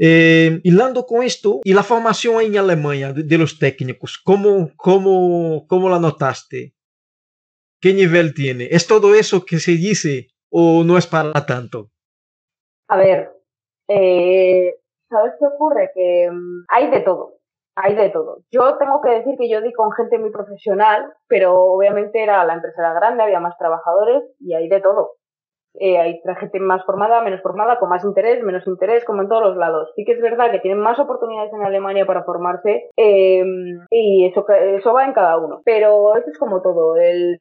[0.01, 5.91] Eh, hilando con esto, y la formación en Alemania de, los técnicos, ¿cómo, cómo, ¿cómo
[5.91, 6.75] la notaste?
[7.81, 8.69] ¿Qué nivel tiene?
[8.71, 11.91] ¿Es todo eso que se dice o no es para tanto?
[12.89, 13.31] A ver,
[13.89, 14.75] eh,
[15.09, 15.91] ¿sabes qué ocurre?
[15.95, 17.38] Que um, hay de todo
[17.83, 18.39] hay de todo.
[18.51, 22.55] Yo tengo que decir que yo di con gente muy profesional, pero obviamente era la
[22.55, 25.13] empresa era grande, había más trabajadores y hay de todo.
[25.81, 29.43] Eh, hay gente más formada, menos formada, con más interés, menos interés, como en todos
[29.43, 29.93] los lados.
[29.95, 33.45] Sí que es verdad que tienen más oportunidades en Alemania para formarse eh,
[33.91, 35.61] y eso, eso va en cada uno.
[35.65, 36.97] Pero eso es como todo.
[36.97, 37.41] El,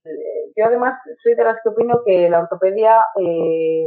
[0.56, 3.86] yo además soy de las que opino que la ortopedia eh,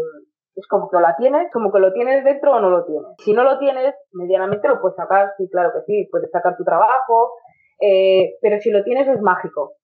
[0.56, 3.06] es como que la tienes, como que lo tienes dentro o no lo tienes.
[3.18, 6.64] Si no lo tienes, medianamente lo puedes sacar, sí, claro que sí, puedes sacar tu
[6.64, 7.32] trabajo,
[7.80, 9.74] eh, pero si lo tienes es mágico.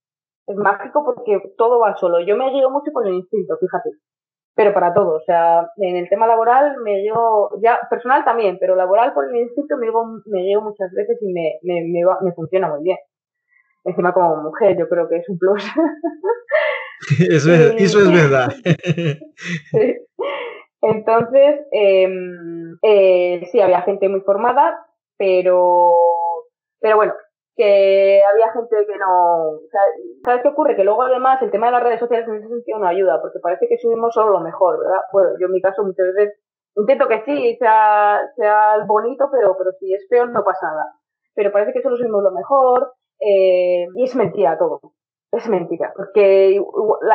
[0.46, 2.20] Es mágico porque todo va solo.
[2.20, 3.90] Yo me guío mucho con el instinto, fíjate.
[4.54, 8.74] Pero para todo, o sea, en el tema laboral me guío, ya personal también, pero
[8.74, 12.32] laboral por el instinto me guío, me guío muchas veces y me, me, me, me
[12.32, 12.96] funciona muy bien.
[13.84, 15.62] Encima como mujer yo creo que es un plus.
[17.30, 18.48] eso, es, eso es verdad.
[19.70, 20.06] sí.
[20.82, 24.86] Entonces, em, eh, sí, había gente muy formada,
[25.16, 25.94] pero,
[26.80, 27.14] pero bueno,
[27.56, 29.60] que había gente que no...
[30.24, 30.76] ¿Sabes qué ocurre?
[30.76, 33.40] Que luego además el tema de las redes sociales en ese sentido no ayuda, porque
[33.40, 35.00] parece que subimos solo lo mejor, ¿verdad?
[35.12, 36.38] Bueno, yo en mi caso muchas veces
[36.76, 40.92] intento que sí, sea, sea bonito, pero, pero si es feo no pasa nada.
[41.34, 44.80] Pero parece que solo subimos lo mejor eh, y es mentira todo
[45.36, 46.60] es mentira, porque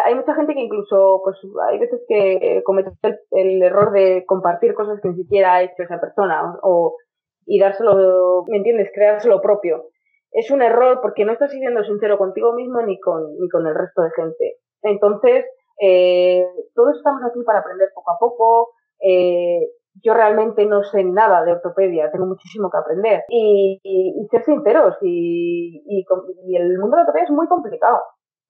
[0.06, 1.38] hay mucha gente que incluso, pues
[1.70, 2.92] hay veces que comete
[3.32, 6.98] el, error de compartir cosas que ni siquiera ha hecho esa persona o,
[7.46, 8.92] y dárselo, ¿me entiendes?
[8.94, 9.86] Creárselo propio.
[10.32, 13.76] Es un error porque no estás siendo sincero contigo mismo ni con, ni con el
[13.76, 14.58] resto de gente.
[14.84, 15.46] Entonces,
[15.82, 18.70] eh, todos estamos aquí para aprender poco a poco.
[19.02, 23.24] Eh, yo realmente no sé nada de ortopedia, tengo muchísimo que aprender.
[23.30, 28.02] Y, y, ser sinceros, y, y, el mundo de la ortopedia es muy complicado.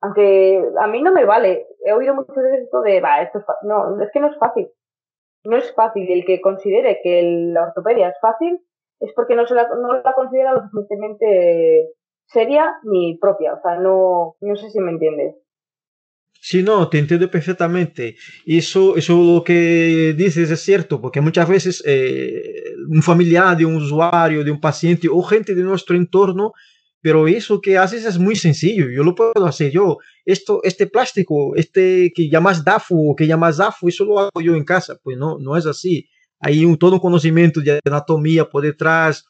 [0.02, 1.68] Aunque a mí no me vale.
[1.86, 4.70] He oído muchas veces esto de, va, esto es No, es que no es fácil.
[5.46, 6.10] no es fácil.
[6.10, 7.22] Y el que considere que
[7.54, 8.60] la ortopedia es fácil
[9.00, 11.94] es porque no, se la, no la considera lo suficientemente
[12.26, 13.54] seria ni propia.
[13.54, 15.36] O sea, no, no sé si me entiendes.
[16.44, 18.16] Sí, no, te entiendo perfectamente.
[18.48, 23.76] Eso, eso lo que dices es cierto, porque muchas veces eh, un familiar de un
[23.76, 26.54] usuario, de un paciente o gente de nuestro entorno,
[27.00, 28.90] pero eso que haces es muy sencillo.
[28.90, 30.00] Yo lo puedo hacer yo.
[30.26, 34.66] Esto, este plástico, este que llamas DAFU, que llamas DAFU, eso lo hago yo en
[34.66, 34.98] casa.
[35.04, 36.10] Pues no, no es así.
[36.40, 39.26] Hay todo un conocimiento de anatomía por detrás,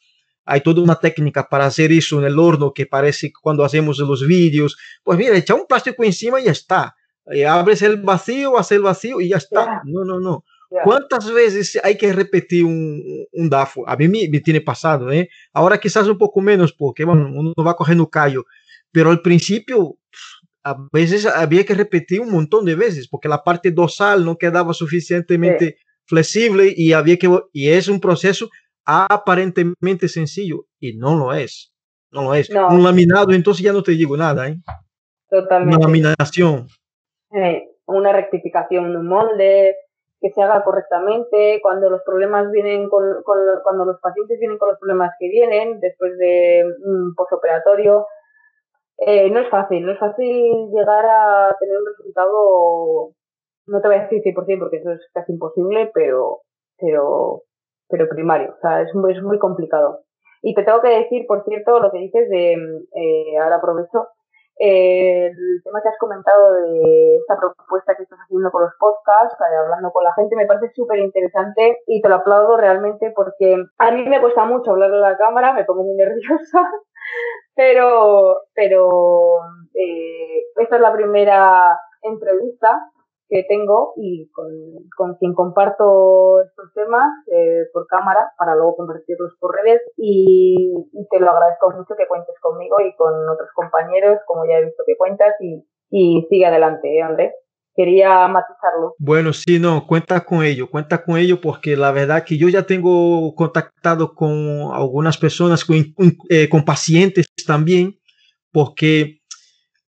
[0.46, 4.26] hay toda una técnica para hacer eso en el horno que parece cuando hacemos los
[4.26, 4.78] vídeos.
[5.04, 6.96] Pues mira, echa un plástico encima y ya está.
[7.32, 9.82] Eh, abres el vacío, haces el vacío y ya está.
[9.86, 10.44] No, no, no.
[10.84, 13.88] ¿Cuántas veces hay que repetir un, un DAFO?
[13.88, 15.30] A mí me, tiene pasado, ¿eh?
[15.54, 18.46] Ahora quizás un poco menos porque bueno, uno va cogiendo callo,
[18.92, 19.98] pero al principio
[20.64, 24.74] a veces había que repetir un montón de veces porque la parte dorsal no quedaba
[24.74, 28.50] suficientemente flexible y había que y es un proceso
[28.86, 31.74] aparentemente sencillo y no lo es.
[32.12, 32.50] No lo es.
[32.50, 34.62] Un laminado, entonces ya no te digo nada, ¿eh?
[35.30, 35.78] Totalmente.
[35.78, 36.68] Una laminación.
[37.34, 39.76] Eh, una rectificación de un molde,
[40.22, 44.80] que se haga correctamente, cuando los problemas vienen con, cuando los pacientes vienen con los
[44.80, 48.06] problemas que vienen después de un posoperatorio.
[49.00, 53.14] Eh, no es fácil, no es fácil llegar a tener un resultado,
[53.66, 56.42] no te voy a decir 100% porque eso es casi imposible, pero,
[56.78, 57.42] pero,
[57.90, 60.04] pero primario, o sea, es muy, es muy complicado.
[60.44, 64.08] Y te tengo que decir, por cierto, lo que dices de, eh, ahora aprovecho,
[64.64, 69.92] el tema que has comentado de esta propuesta que estás haciendo con los podcasts, hablando
[69.92, 74.08] con la gente, me parece súper interesante y te lo aplaudo realmente porque a mí
[74.08, 76.62] me cuesta mucho hablar en la cámara, me pongo muy nerviosa,
[77.56, 79.40] pero, pero
[79.74, 82.80] eh, esta es la primera entrevista
[83.32, 84.52] que tengo y con,
[84.98, 90.74] con quien comparto estos temas eh, por cámara para luego convertirlos por redes y,
[91.10, 94.84] te lo agradezco mucho que cuentes conmigo y con otros compañeros como ya he visto
[94.86, 97.34] que cuentas y, y sigue adelante, ¿eh, Andrés.
[97.74, 98.96] Quería matizarlo.
[99.00, 102.64] Bueno, sí, no, cuenta con ello, cuenta con ello porque la verdad que yo ya
[102.64, 105.78] tengo contactado con algunas personas, con,
[106.30, 107.98] eh, con pacientes también,
[108.52, 109.21] porque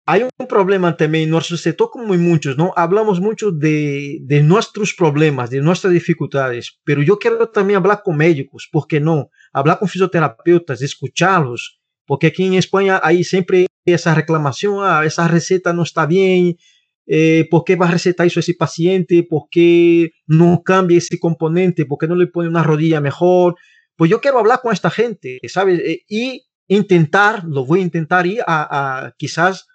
[0.05, 2.73] hay un problema también en nuestro sector, como en muchos, ¿no?
[2.75, 8.17] Hablamos mucho de, de, nuestros problemas, de nuestras dificultades, pero yo quiero también hablar con
[8.17, 9.29] médicos, ¿por qué no?
[9.53, 15.71] Hablar con fisioterapeutas, escucharlos, porque aquí en España hay siempre esa reclamación, ah, esa receta
[15.71, 16.57] no está bien,
[17.05, 19.23] eh, ¿por qué va a recetar eso a ese paciente?
[19.23, 21.85] ¿Por qué no cambia ese componente?
[21.85, 23.55] ¿Por qué no le pone una rodilla mejor?
[23.95, 25.79] Pues yo quiero hablar con esta gente, ¿sabes?
[25.79, 29.67] Eh, y intentar, lo voy a intentar ir a, a quizás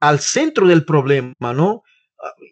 [0.00, 1.82] al centro del problema, ¿no?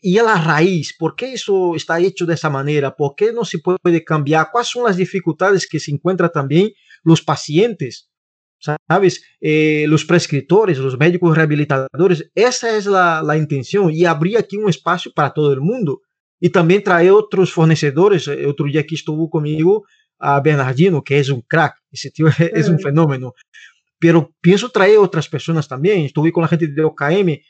[0.01, 2.94] Y a la raíz, ¿por qué eso está hecho de esa manera?
[2.94, 4.49] ¿Por qué no se puede cambiar?
[4.53, 6.70] ¿Cuáles son las dificultades que se encuentran también
[7.03, 8.09] los pacientes?
[8.59, 9.22] ¿Sabes?
[9.40, 14.68] Eh, los prescriptores, los médicos rehabilitadores, esa es la, la, intención y habría aquí un
[14.68, 16.03] espacio para todo el mundo.
[16.40, 18.29] Y también traer otros fornecedores.
[18.29, 19.85] Eh, otro día aquí estuvo conmigo
[20.18, 23.35] a Bernardino, que es un crack, ese tío es un fenómeno
[23.99, 26.01] pero pienso traer otras personas también.
[26.01, 27.41] Estuve con la gente de OKM,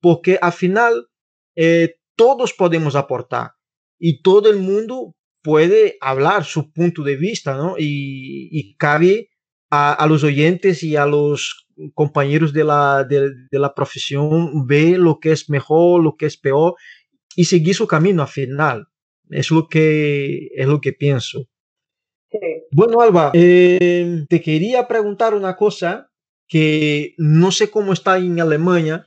[0.00, 1.08] porque al final
[1.54, 3.52] eh, todos podemos aportar
[3.98, 7.76] y todo el mundo puede hablar su punto de vista, ¿no?
[7.78, 9.30] Y, y cabe
[9.70, 15.32] a, los oyentes y a los compañeros de la, de, la profesión ver lo que
[15.32, 16.74] es mejor, lo que es peor
[17.34, 18.86] y seguir su camino al final.
[19.30, 21.46] Es lo que, es lo que pienso.
[22.72, 26.10] Bueno, Alba, eh, te quería preguntar una cosa
[26.48, 29.04] que no sé cómo está en Alemania,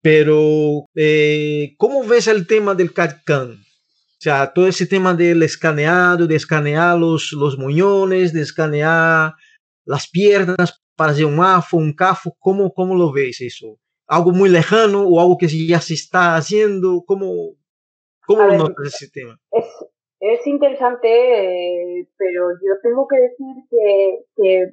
[0.00, 3.52] pero eh, ¿cómo ves el tema del CAD-CAM?
[3.52, 9.34] O sea, todo ese tema del escaneado, de escanear los, los muñones, de escanear
[9.84, 13.78] las piernas para hacer un AFO, un CAFO, ¿cómo, cómo lo ves eso?
[14.06, 17.02] ¿Algo muy lejano o algo que ya se está haciendo?
[17.06, 17.56] ¿Cómo,
[18.24, 19.40] cómo lo notas ese tema?
[19.50, 19.64] Es,
[20.22, 24.70] es interesante, eh, pero yo tengo que decir que, que,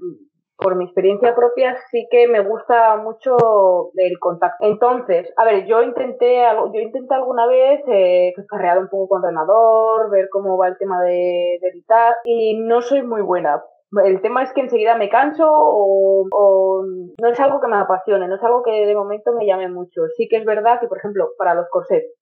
[0.55, 4.63] por mi experiencia propia sí que me gusta mucho el contacto.
[4.67, 6.43] Entonces, a ver, yo intenté,
[6.73, 11.01] yo intenté alguna vez eh, carrear un poco con ordenador, ver cómo va el tema
[11.01, 13.63] de, editar y no soy muy buena.
[14.05, 16.83] El tema es que enseguida me canso o, o,
[17.19, 20.01] no es algo que me apasione, no es algo que de momento me llame mucho.
[20.15, 22.18] Sí que es verdad que, por ejemplo, para los corsets,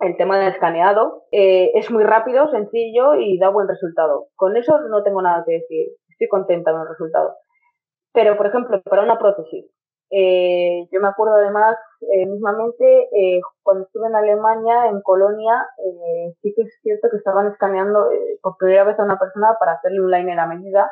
[0.00, 4.26] el tema del escaneado eh, es muy rápido, sencillo y da buen resultado.
[4.36, 5.92] Con eso no tengo nada que decir.
[6.08, 7.36] Estoy contenta con el resultado.
[8.12, 9.66] Pero, por ejemplo, para una prótesis,
[10.12, 12.84] Eh, yo me acuerdo además, eh, mismamente,
[13.14, 18.10] eh, cuando estuve en Alemania, en Colonia, eh, sí que es cierto que estaban escaneando
[18.10, 20.90] eh, por primera vez a una persona para hacerle un liner a medida,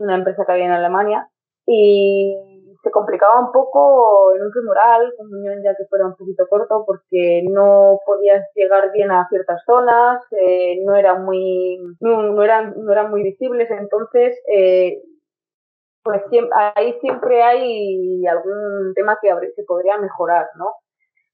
[0.00, 1.28] una empresa que había en Alemania,
[1.66, 6.46] y se complicaba un poco en un femoral, un muñón ya que fuera un poquito
[6.48, 12.42] corto, porque no podías llegar bien a ciertas zonas, eh, no eran muy, no, no,
[12.42, 15.02] eran, no eran muy visibles, entonces eh,
[16.02, 16.22] pues
[16.74, 20.72] ahí siempre hay algún tema que se podría mejorar, ¿no?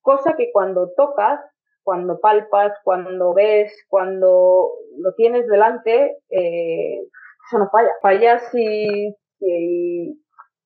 [0.01, 1.40] Cosa que cuando tocas,
[1.84, 7.07] cuando palpas, cuando ves, cuando lo tienes delante, eh,
[7.47, 7.90] eso no falla.
[8.03, 9.14] Falla si,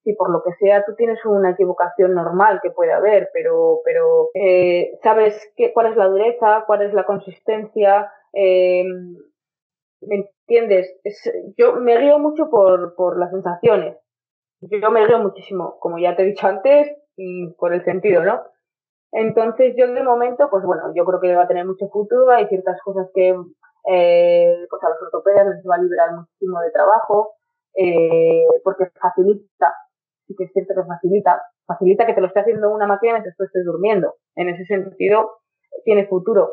[0.02, 4.30] si, por lo que sea tú tienes una equivocación normal que puede haber, pero, pero
[4.34, 8.84] eh, sabes qué, cuál es la dureza, cuál es la consistencia, eh,
[10.02, 10.98] ¿me entiendes?
[11.04, 13.96] Es, yo me guío mucho por, por las sensaciones.
[14.60, 16.88] Yo me guío muchísimo, como ya te he dicho antes,
[17.56, 18.42] por el sentido, ¿no?
[19.12, 22.46] Entonces yo de momento, pues bueno, yo creo que va a tener mucho futuro, hay
[22.48, 23.34] ciertas cosas que
[23.90, 27.34] eh, pues a los ortopedas les va a liberar muchísimo de trabajo,
[27.74, 29.72] eh, porque facilita,
[30.28, 33.36] sí que es cierto que facilita, facilita que te lo esté haciendo una máquina mientras
[33.36, 34.14] tú estés durmiendo.
[34.36, 35.40] En ese sentido,
[35.84, 36.50] tiene futuro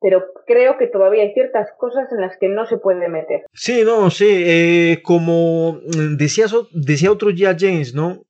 [0.00, 3.42] pero creo que todavía hay ciertas cosas en las que no se puede meter.
[3.52, 5.78] Sí, no, sí, eh, como
[6.16, 8.24] decías, decía otro día James, ¿no?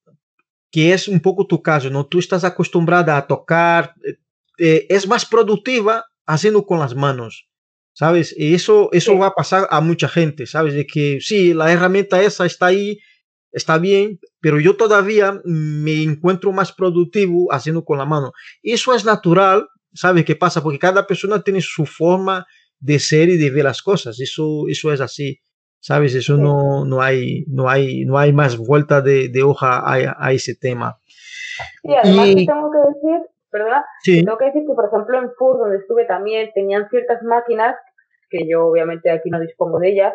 [0.73, 2.07] Que es un poco tu caso, ¿no?
[2.07, 3.95] Tú estás acostumbrada a tocar,
[4.59, 7.49] eh, es más productiva haciendo con las manos,
[7.93, 8.35] ¿sabes?
[8.37, 9.19] Y eso, eso sí.
[9.19, 10.75] va a pasar a mucha gente, ¿sabes?
[10.75, 12.99] De que sí, la herramienta esa está ahí,
[13.53, 18.33] está bien, pero yo todavía me encuentro más productivo haciendo con la mano.
[18.63, 20.63] Eso es natural, ¿Sabe qué pasa?
[20.63, 22.47] Porque cada persona tiene su forma
[22.79, 24.21] de ser y de ver las cosas.
[24.21, 25.41] Eso, eso es así.
[25.81, 26.15] ¿Sabes?
[26.15, 26.43] Eso sí.
[26.43, 30.55] no, no, hay, no, hay, no hay más vuelta de, de hoja a, a, ese
[30.55, 30.99] tema.
[31.83, 32.47] Sí, además y...
[32.47, 33.83] tengo que decir, ¿verdad?
[34.03, 34.25] Sí.
[34.25, 37.77] Tengo que decir que, por ejemplo, en Ford, donde estuve también, tenían ciertas máquinas,
[38.29, 40.15] que yo obviamente aquí no dispongo de ellas,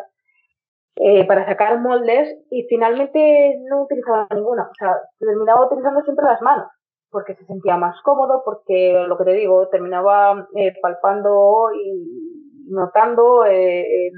[0.96, 4.64] eh, para sacar moldes y finalmente no utilizaba ninguna.
[4.64, 6.68] O sea, terminaba utilizando siempre las manos
[7.16, 13.46] porque se sentía más cómodo, porque lo que te digo, terminaba eh, palpando y notando
[13.46, 14.10] eh,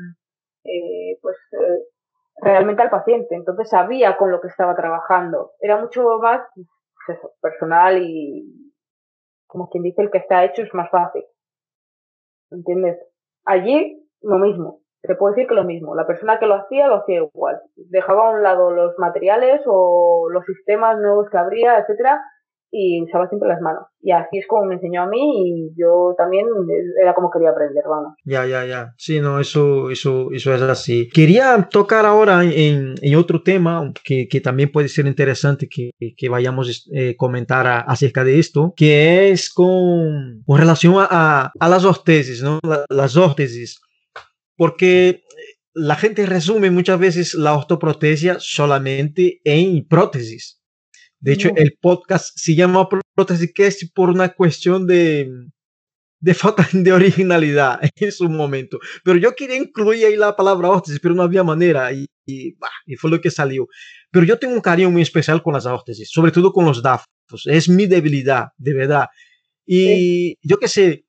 [0.64, 1.36] eh, pues
[2.40, 3.34] realmente al paciente.
[3.34, 5.52] Entonces sabía con lo que estaba trabajando.
[5.60, 6.42] Era mucho más
[7.06, 8.74] pues personal y
[9.46, 11.24] como quien dice el que está hecho es más fácil.
[12.50, 12.98] ¿Entiendes?
[13.44, 14.80] Allí lo mismo.
[15.02, 15.94] Te puedo decir que lo mismo.
[15.94, 17.60] La persona que lo hacía lo hacía igual.
[17.76, 22.20] Dejaba a un lado los materiales o los sistemas nuevos que habría, etcétera,
[22.70, 23.84] y usaba siempre las manos.
[24.00, 26.46] Y así es como me enseñó a mí y yo también
[27.00, 28.14] era como quería aprender, vamos.
[28.24, 28.94] Ya, ya, ya.
[28.96, 31.08] Sí, no, eso, eso, eso es así.
[31.08, 36.28] Quería tocar ahora en, en otro tema que, que, también puede ser interesante que, que
[36.28, 41.68] vayamos a eh, comentar a, acerca de esto, que es con, con relación a, a,
[41.68, 42.60] las ortesis, ¿no?
[42.62, 43.80] La, las órtesis.
[44.58, 45.22] Porque
[45.72, 50.60] la gente resume muchas veces la ortoprotesia solamente en prótesis.
[51.20, 51.54] De hecho, no.
[51.56, 55.30] el podcast se llama Protesicast por una cuestión de,
[56.18, 58.80] de falta de originalidad en su momento.
[59.04, 62.68] Pero yo quería incluir ahí la palabra órtesis, pero no había manera y, y, bah,
[62.84, 63.68] y, fue lo que salió.
[64.10, 67.46] Pero yo tengo un cariño muy especial con las órtesis, sobre todo con los DAFos.
[67.46, 69.06] Es mi debilidad, de verdad.
[69.64, 70.38] Y sí.
[70.42, 71.04] yo qué sé,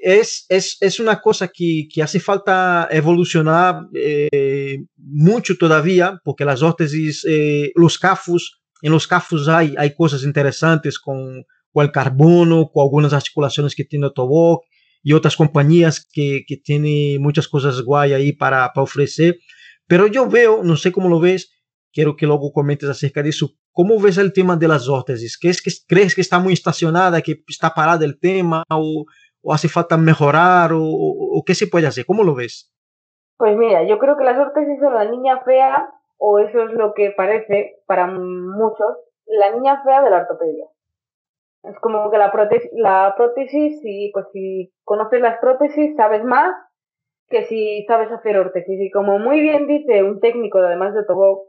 [0.00, 6.62] es, es, es una cosa que, que hace falta evolucionar eh, mucho todavía, porque las
[6.62, 12.70] órtesis, eh, los CAFUS, en los CAFUS hay, hay cosas interesantes con, con, el carbono,
[12.72, 14.64] con algunas articulaciones que tiene Otobok
[15.02, 19.38] y otras compañías que, que tienen muchas cosas guay ahí para, para, ofrecer.
[19.86, 21.50] Pero yo veo, no sé cómo lo ves,
[21.92, 23.52] quiero que luego comentes acerca de eso.
[23.72, 25.38] ¿Cómo ves el tema de las órtesis?
[25.38, 29.04] ¿Crees que, ¿Crees que está muy estacionada, que está parada el tema o,
[29.42, 32.06] o hace falta mejorar o, qué se puede hacer?
[32.06, 32.72] ¿Cómo lo ves?
[33.36, 36.94] Pues mira, yo creo que las órtesis son la niña fea o eso es lo
[36.94, 40.66] que parece para muchos, la niña fea de la ortopedia.
[41.64, 46.54] Es como que la prótesis, la prótesis si, pues si conoces las prótesis, sabes más
[47.28, 48.80] que si sabes hacer órtesis.
[48.80, 51.46] Y como muy bien dice un técnico, además de todo,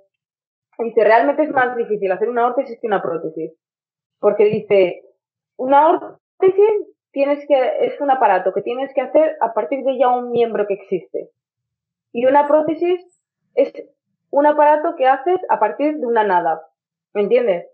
[0.80, 3.54] dice, realmente es más difícil hacer una órtesis que una prótesis.
[4.20, 5.02] Porque dice,
[5.58, 7.56] una órtesis tienes que,
[7.86, 11.30] es un aparato que tienes que hacer a partir de ya un miembro que existe.
[12.12, 13.02] Y una prótesis
[13.56, 13.72] es
[14.32, 16.62] un aparato que haces a partir de una nada.
[17.14, 17.68] ¿Me entiendes?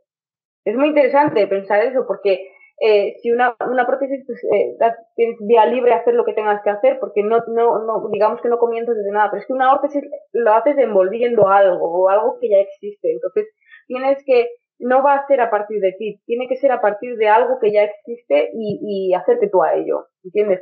[0.65, 4.77] Es muy interesante pensar eso porque eh, si una, una prótesis pues, eh,
[5.15, 8.41] tienes vía libre a hacer lo que tengas que hacer porque no, no, no, digamos
[8.41, 12.09] que no comienzas desde nada, pero es que una órtesis lo haces envolviendo algo o
[12.09, 13.13] algo que ya existe.
[13.13, 13.47] Entonces
[13.87, 14.49] tienes que
[14.79, 17.59] no va a ser a partir de ti, tiene que ser a partir de algo
[17.59, 20.61] que ya existe y, y hacerte tú a ello, ¿entiendes?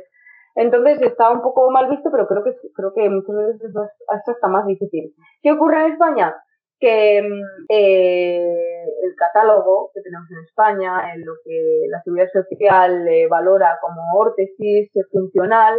[0.58, 4.48] Entonces está un poco mal visto, pero creo que creo que muchas veces esto está
[4.48, 5.14] más difícil.
[5.40, 6.34] ¿Qué ocurre en España?
[6.80, 13.06] Que mm, eh, el catálogo que tenemos en España, en lo que la seguridad social
[13.06, 15.78] eh, valora como órtesis funcional,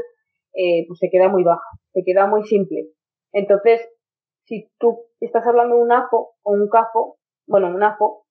[0.54, 1.62] eh, pues se queda muy bajo,
[1.92, 2.88] se queda muy simple.
[3.34, 3.82] Entonces,
[4.46, 7.18] si tú estás hablando de un AFO o un CAFO,
[7.48, 8.26] bueno, un AFO,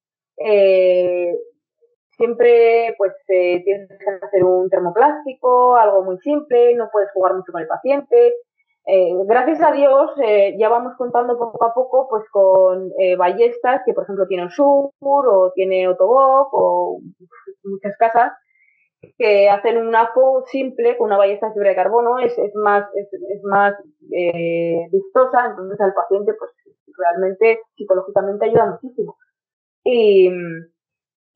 [0.45, 1.35] eh,
[2.11, 7.53] siempre pues eh, tienes que hacer un termoplástico, algo muy simple, no puedes jugar mucho
[7.53, 8.35] con el paciente.
[8.91, 13.83] Eh, gracias a Dios eh, ya vamos contando poco a poco pues con eh, ballestas
[13.85, 16.99] que por ejemplo tienen Sur o tiene Otoboc o
[17.65, 18.33] muchas casas
[19.19, 22.87] que hacen un AFO simple con una ballesta de fibra de carbono es, es más
[22.95, 23.75] es, es más
[24.91, 26.51] vistosa entonces al paciente pues
[26.97, 29.18] realmente psicológicamente ayuda muchísimo
[29.91, 30.31] y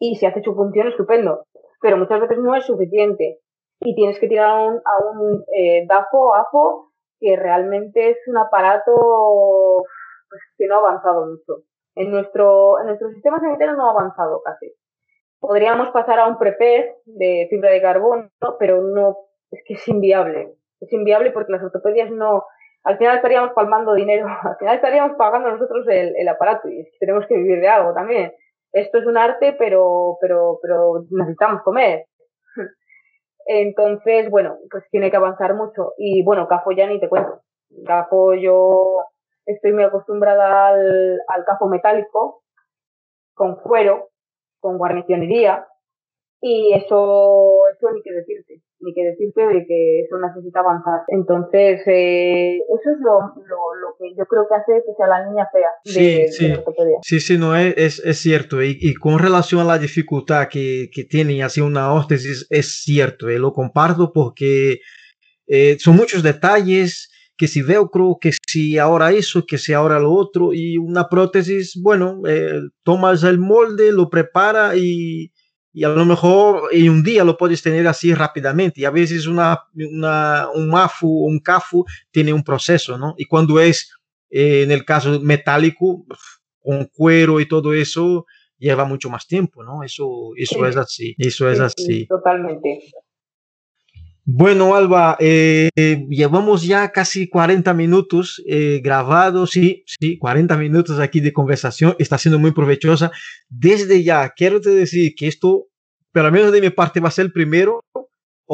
[0.02, 1.44] y si hace su función estupendo,
[1.80, 3.38] pero muchas veces no es suficiente
[3.78, 6.90] y tienes que tirar a un, a un eh, DAFO AFO
[7.20, 8.92] que realmente es un aparato
[10.28, 11.62] pues, que no ha avanzado mucho.
[11.94, 14.74] En nuestro, en nuestro sistema sanitario no ha avanzado casi.
[15.38, 18.28] Podríamos pasar a un prepez de fibra de carbono,
[18.58, 19.18] pero no,
[19.52, 20.56] es que es inviable.
[20.80, 22.42] Es inviable porque las ortopedias no,
[22.84, 27.26] al final estaríamos palmando dinero, al final estaríamos pagando nosotros el, el aparato y tenemos
[27.26, 28.32] que vivir de algo también
[28.72, 32.06] esto es un arte, pero, pero, pero necesitamos comer.
[33.46, 35.92] Entonces, bueno, pues tiene que avanzar mucho.
[35.98, 37.42] Y bueno, CAFO ya ni te cuento.
[37.86, 39.04] CAFO yo
[39.44, 42.42] estoy muy acostumbrada al, al CAFO metálico,
[43.34, 44.08] con cuero,
[44.60, 45.66] con guarnicionería,
[46.40, 51.00] y eso, eso ni que decirte, ni que decirte de que eso necesita avanzar.
[51.08, 55.26] Entonces, eh, eso es lo, lo, lo, que yo creo que hace que sea la
[55.28, 56.48] niña fea de, sí, sí.
[56.48, 56.62] De
[57.02, 58.62] sí, sí, no, es, es, es cierto.
[58.62, 63.28] Y, y, con relación a la dificultad que, que tienen hacer una órtesis, es cierto,
[63.28, 64.80] eh, lo comparto porque
[65.46, 70.12] eh, son muchos detalles que si velcro, que si ahora eso, que si ahora lo
[70.12, 75.31] otro, y una prótesis, bueno, eh, tomas el molde, lo prepara y
[75.72, 78.82] y a lo mejor en un día lo puedes tener así rápidamente.
[78.82, 83.14] Y a veces una, una, un AFU o un CAFU tiene un proceso, ¿no?
[83.16, 83.90] Y cuando es,
[84.30, 86.04] eh, en el caso metálico,
[86.60, 88.26] con cuero y todo eso,
[88.58, 89.82] lleva mucho más tiempo, ¿no?
[89.82, 90.64] Eso, eso sí.
[90.64, 91.84] es así, eso es sí, así.
[91.84, 92.80] Sí, totalmente.
[94.34, 95.68] Bueno, Alba, eh,
[96.08, 102.16] llevamos ya casi 40 minutos eh, grabados, sí, sí, 40 minutos aquí de conversación, está
[102.16, 103.12] siendo muy provechosa.
[103.50, 105.66] Desde ya, quiero te decir que esto,
[106.12, 107.82] pero al menos de mi parte, va a ser el primero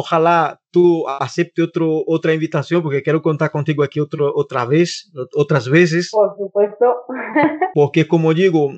[0.00, 5.68] Ojalá tú acepte otro, otra invitación porque quiero contar contigo aquí otro, otra vez, otras
[5.68, 6.10] veces.
[6.12, 6.84] Por supuesto.
[7.74, 8.70] Porque como digo,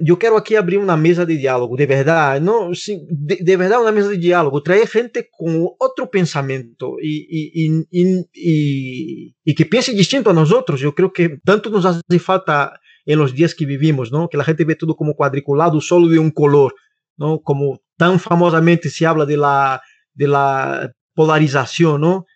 [0.00, 3.82] yo quiero aquí abrir una mesa de diálogo, de verdad, no, sí, de, de, verdad
[3.82, 9.92] una mesa de diálogo, traer gente con otro pensamiento y, y, y, y que piense
[9.92, 10.80] distinto a nosotros.
[10.80, 14.26] Yo creo que tanto nos hace falta en los días que vivimos, ¿no?
[14.30, 16.74] Que la gente ve todo como cuadriculado, solo de un color,
[17.18, 17.42] ¿no?
[17.42, 19.82] Como tan famosamente se habla de la
[20.14, 22.26] de la polarización, ¿no?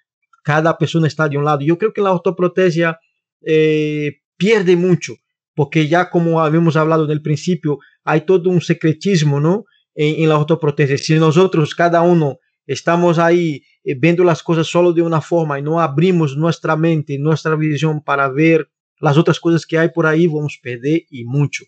[0.43, 1.61] Cada persona está de un lado.
[1.61, 2.99] Yo creo que la ortoprotesia
[3.45, 5.15] eh, pierde mucho,
[5.55, 9.65] porque ya como habíamos hablado en el principio, hay todo un secretismo, ¿no?
[9.95, 10.99] En, en la ortoprotesia.
[10.99, 15.63] Si nosotros, cada uno, estamos ahí eh, viendo las cosas solo de una forma y
[15.63, 18.69] no abrimos nuestra mente, nuestra visión para ver
[19.01, 21.65] las otras cosas que hay por ahí, vamos a perder y mucho.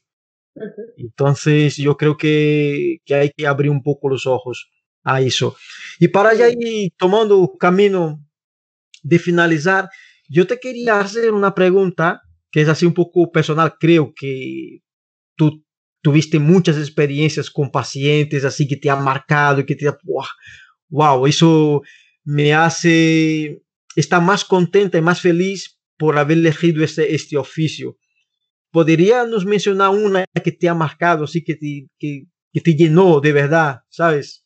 [0.97, 4.71] Entonces, yo creo que, que hay que abrir un poco los ojos
[5.09, 5.55] a isso.
[6.01, 8.19] E para já ir tomando o caminho
[9.03, 9.89] de finalizar,
[10.31, 12.21] eu te queria fazer uma pergunta
[12.53, 13.71] que é assim um pouco personal.
[13.81, 14.81] Creio que
[15.37, 15.63] tu
[16.03, 19.87] tuviste muitas experiências com pacientes assim que te ha marcado, que te
[20.91, 21.83] wow, isso
[22.25, 23.61] me hace
[23.97, 27.97] estar mais contente e mais feliz por haber elegido este, este ofício.
[28.71, 33.21] Poderia nos mencionar uma que te ha marcado, así que te, que, que te llenou
[33.21, 34.45] de verdade, sabes?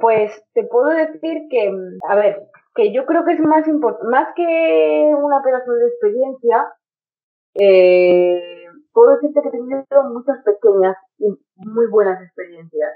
[0.00, 1.72] Pues te puedo decir que,
[2.08, 2.42] a ver,
[2.74, 6.72] que yo creo que es más importante, más que una pedazo de experiencia,
[7.54, 12.90] eh, puedo decirte que he tenido muchas pequeñas y muy buenas experiencias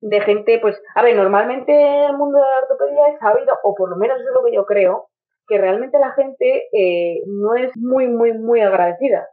[0.00, 1.72] de gente, pues, a ver, normalmente
[2.06, 4.64] el mundo de la ortopedia es sabido, o por lo menos es lo que yo
[4.64, 5.08] creo,
[5.46, 9.28] que realmente la gente eh, no es muy, muy, muy agradecida.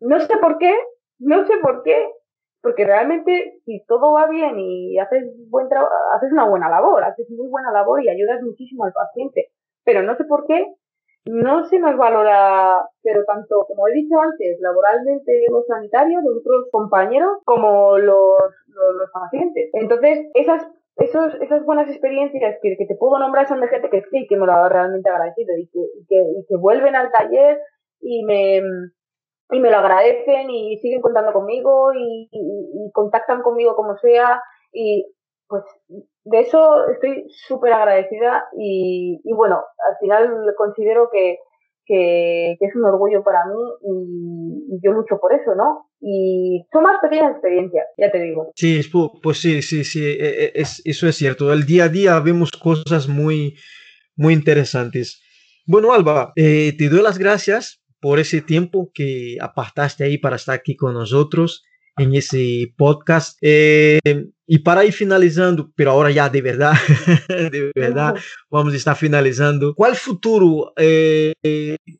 [0.00, 0.74] No sé por qué,
[1.18, 2.08] no sé por qué,
[2.66, 5.68] porque realmente si todo va bien y haces buen
[6.12, 9.52] haces una buena labor, haces muy buena labor y ayudas muchísimo al paciente,
[9.84, 10.74] pero no sé por qué
[11.26, 16.66] no se nos valora, pero tanto, como he dicho antes, laboralmente los sanitarios, los otros
[16.72, 19.70] compañeros, como los, los, pacientes.
[19.72, 24.02] Entonces, esas esos, esas buenas experiencias que, que, te puedo nombrar son de gente que
[24.10, 27.12] sí, que me lo ha realmente agradecido y que, y que, y que vuelven al
[27.12, 27.60] taller
[28.00, 28.60] y me,
[29.50, 34.40] y me lo agradecen y siguen contando conmigo y, y, contactan conmigo como sea
[34.72, 35.06] y
[35.48, 35.62] pues
[36.24, 41.38] de eso estoy súper agradecida y, y, bueno, al final considero que,
[41.84, 45.88] que, es un orgullo para mí y, yo lucho por eso, ¿no?
[46.00, 48.50] Y son más pequeñas experiencias, ya te digo.
[48.56, 48.80] Sí,
[49.22, 51.52] pues sí, sí, sí, e, e, es, eso es cierto.
[51.52, 53.54] El día a día vemos cosas muy,
[54.16, 55.22] muy interesantes.
[55.66, 60.54] Bueno, Alba, eh, te doy las gracias por ese tiempo que apartaste ahí para estar
[60.54, 61.64] aquí con nosotros
[61.96, 63.36] en ese podcast.
[63.42, 63.98] Eh,
[64.46, 66.74] y para ir finalizando, pero ahora ya de verdad,
[67.28, 68.14] de verdad,
[68.48, 69.74] vamos a estar finalizando.
[69.74, 71.34] ¿Cuál futuro eh,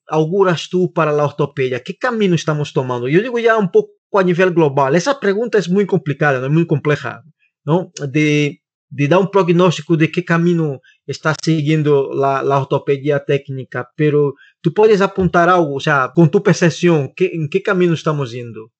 [0.06, 1.82] auguras tú para la ortopedia?
[1.82, 3.08] ¿Qué camino estamos tomando?
[3.08, 4.94] Yo digo ya un poco a nivel global.
[4.94, 6.48] Esa pregunta es muy complicada, ¿no?
[6.50, 7.24] muy compleja,
[7.64, 7.90] ¿no?
[8.12, 14.34] De, de dar un pronóstico de qué camino está siguiendo la, la, ortopedia técnica, pero
[14.66, 18.72] tú puedes apuntar algo, o sea, con tu percepción, ¿qué, ¿en qué camino estamos yendo?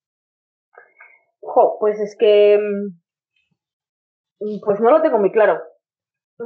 [1.79, 2.89] pues es que mm,
[4.65, 5.61] pues no lo tengo muy claro,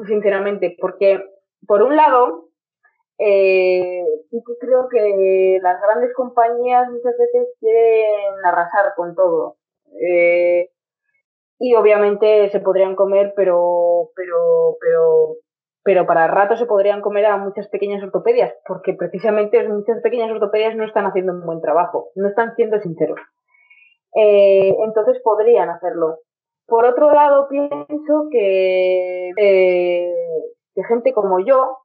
[0.06, 1.24] sinceramente, porque
[1.66, 2.50] por un lado,
[3.18, 4.04] eh,
[4.60, 9.58] creo que las grandes compañías muchas veces quieren arrasar con todo.
[10.08, 10.70] Eh,
[11.58, 15.38] y obviamente se podrían comer, pero, pero, pero,
[15.84, 20.76] pero para rato se podrían comer a muchas pequeñas ortopedias, porque precisamente muchas pequeñas ortopedias
[20.76, 23.20] no están haciendo un buen trabajo, no están siendo sinceros.
[24.16, 26.20] Eh, entonces podrían hacerlo.
[26.68, 30.14] Por otro lado, pienso que, eh,
[30.76, 31.78] que gente como yo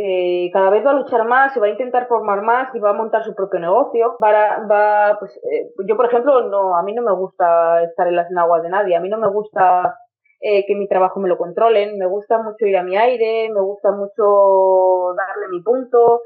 [0.00, 2.90] eh, cada vez va a luchar más, se va a intentar formar más y va
[2.90, 4.16] a montar su propio negocio.
[4.22, 8.30] Va, pues, eh, yo, por ejemplo, no, a mí no me gusta estar en las
[8.30, 9.96] enaguas de nadie, a mí no me gusta
[10.40, 13.60] eh, que mi trabajo me lo controlen, me gusta mucho ir a mi aire, me
[13.60, 16.22] gusta mucho darle mi punto.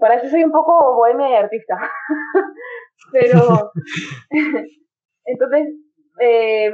[0.00, 1.76] Para eso soy un poco bohemia y artista.
[3.12, 3.72] Pero,
[5.24, 5.74] entonces,
[6.20, 6.70] eh,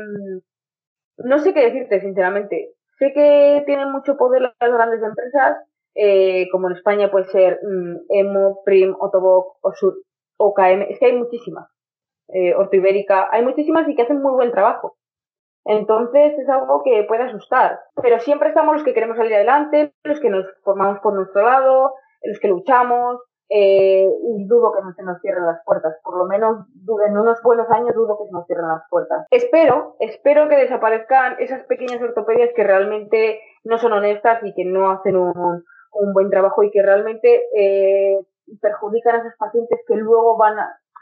[1.18, 2.74] no sé qué decirte, sinceramente.
[2.98, 5.58] Sé que tienen mucho poder las grandes empresas,
[5.94, 9.94] eh, como en España puede ser mm, EMO, PRIM, Otoboc, Osur,
[10.36, 10.82] OKM.
[10.90, 11.68] Es que hay muchísimas.
[12.28, 14.96] Eh, Ibérica, hay muchísimas y que hacen muy buen trabajo.
[15.66, 17.80] Entonces es algo que puede asustar.
[18.00, 21.94] Pero siempre estamos los que queremos salir adelante, los que nos formamos por nuestro lado,
[22.22, 25.94] los que luchamos, eh, y dudo que no se nos cierren las puertas.
[26.02, 26.66] Por lo menos
[27.06, 29.26] en unos buenos años dudo que se nos cierren las puertas.
[29.30, 34.90] Espero, espero que desaparezcan esas pequeñas ortopedias que realmente no son honestas y que no
[34.90, 38.18] hacen un, un buen trabajo y que realmente eh,
[38.60, 40.56] perjudican a esos pacientes que luego van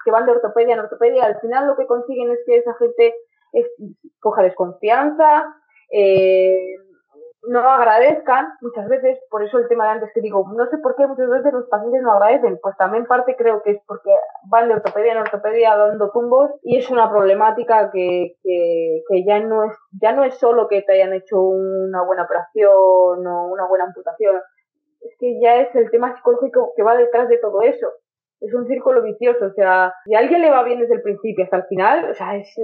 [0.05, 1.25] que van de ortopedia en ortopedia.
[1.25, 3.15] Al final lo que consiguen es que esa gente
[4.21, 5.45] coja desconfianza,
[5.91, 6.59] eh,
[7.47, 10.97] no agradezcan muchas veces, por eso el tema de antes que digo, no sé por
[10.97, 14.11] qué muchas veces los pacientes no agradecen, pues también parte creo que es porque
[14.45, 19.41] van de ortopedia en ortopedia dando tumbos y es una problemática que, que, que ya
[19.41, 23.67] no es ya no es solo que te hayan hecho una buena operación o una
[23.67, 24.41] buena amputación,
[25.01, 27.89] es que ya es el tema psicológico que va detrás de todo eso.
[28.41, 31.45] Es un círculo vicioso, o sea, si a alguien le va bien desde el principio
[31.45, 32.55] hasta el final, o sea, es,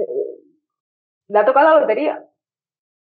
[1.31, 2.23] le ha tocado la lotería.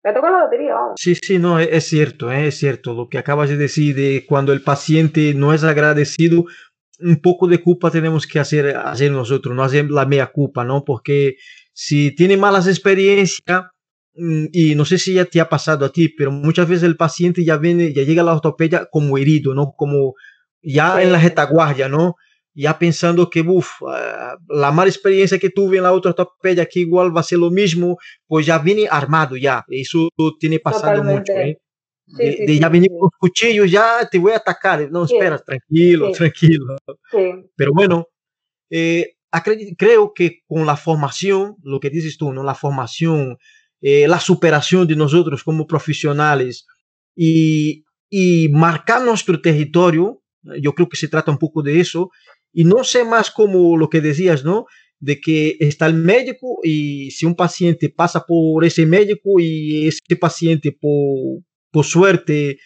[0.05, 0.95] Le toca la lotería, vamos.
[0.97, 2.95] Sí, sí, no, es cierto, es cierto.
[2.95, 6.45] Lo que acabas de decir de cuando el paciente no es agradecido,
[7.01, 10.85] un poco de culpa tenemos que hacer, hacer nosotros, no hacer la mea culpa, ¿no?
[10.85, 11.37] Porque
[11.73, 13.63] si tiene malas experiencias,
[14.15, 16.97] mm, y no sé si ya te ha pasado a ti, pero muchas veces el
[16.97, 19.73] paciente ya viene, ya llega a la ortopedia como herido, ¿no?
[19.77, 20.15] Como
[20.63, 22.17] ya en la retaguardia, ¿no?
[22.55, 26.81] Ya pensando que, uff, ah, la mala experiencia que tuve en la otra ortopedia, que
[26.81, 27.97] igual va a ser lo mismo,
[28.27, 29.65] pues ya viene armado ya.
[29.69, 31.59] Eso tiene pasado mucho, ¿eh?
[32.07, 34.91] de, ya venir con los cuchillos, ya te voy a atacar.
[34.91, 36.77] No, espera, tranquilo, tranquilo.
[37.57, 38.07] Pero bueno,
[38.71, 39.15] eh,
[39.77, 42.43] creo que con la formación, lo que dices tú, ¿no?
[42.43, 43.39] La formación,
[43.81, 46.67] eh, la superación de nosotros como profesionales
[47.17, 50.23] y, y marcar nuestro territorio,
[50.61, 52.11] yo creo que se trata un poco de eso,
[52.53, 54.67] y no sé más como lo que decías, ¿no?
[55.01, 60.17] De que está el médico y si un paciente pasa por ese médico y ese
[60.21, 62.59] paciente por, por suerte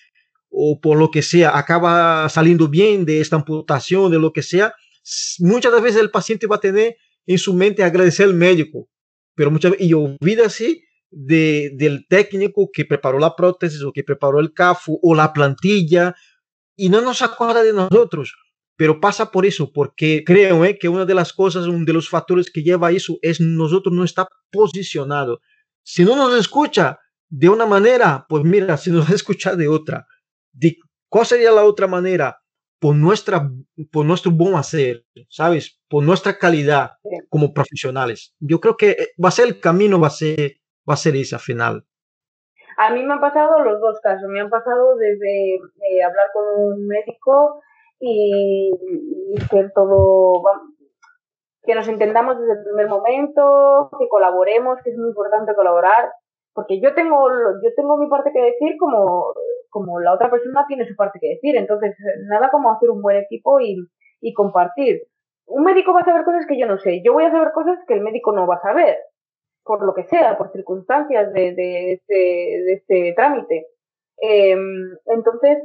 [0.51, 4.75] o por lo que sea acaba saliendo bien de esta amputación, de lo que sea,
[5.39, 8.89] muchas veces el paciente va a tener en su mente agradecer al médico,
[9.35, 14.05] pero muchas veces, y olvida así de, del técnico que preparó la prótesis o que
[14.05, 16.15] preparó el CAFU o la plantilla
[16.77, 18.35] y no nos acuerda de nosotros.
[18.77, 20.79] Pero pasa por eso, porque creo ¿eh?
[20.79, 23.95] que una de las cosas, uno de los factores que lleva a eso es nosotros
[23.95, 25.41] no estar posicionado.
[25.83, 26.99] Si no nos escucha
[27.29, 30.07] de una manera, pues mira, si nos escucha de otra.
[30.53, 30.77] De,
[31.09, 32.39] ¿Cuál sería la otra manera?
[32.79, 33.51] Por, nuestra,
[33.91, 35.81] por nuestro buen hacer, ¿sabes?
[35.89, 36.91] Por nuestra calidad
[37.31, 38.35] como profesionales.
[38.39, 40.57] Yo creo que eh, va a ser el camino, va a ser,
[40.89, 41.87] va a ser ese al final.
[42.77, 44.29] A mí me han pasado los dos casos.
[44.29, 47.63] Me han pasado desde eh, hablar con un médico
[48.01, 48.71] y,
[49.51, 50.43] que todo,
[51.63, 56.13] que nos entendamos desde el primer momento, que colaboremos, que es muy importante colaborar,
[56.55, 57.29] porque yo tengo,
[57.63, 59.35] yo tengo mi parte que decir como,
[59.71, 61.95] como la otra persona tiene su parte que decir, entonces
[62.29, 63.77] nada como hacer un buen equipo y,
[64.21, 65.03] y compartir.
[65.49, 67.79] Un médico va a saber cosas que yo no sé, yo voy a saber cosas
[67.87, 68.97] que el médico no va a saber,
[69.65, 73.67] por lo que sea, por circunstancias de, de, este, de este trámite.
[74.23, 74.57] Eh,
[75.07, 75.59] entonces,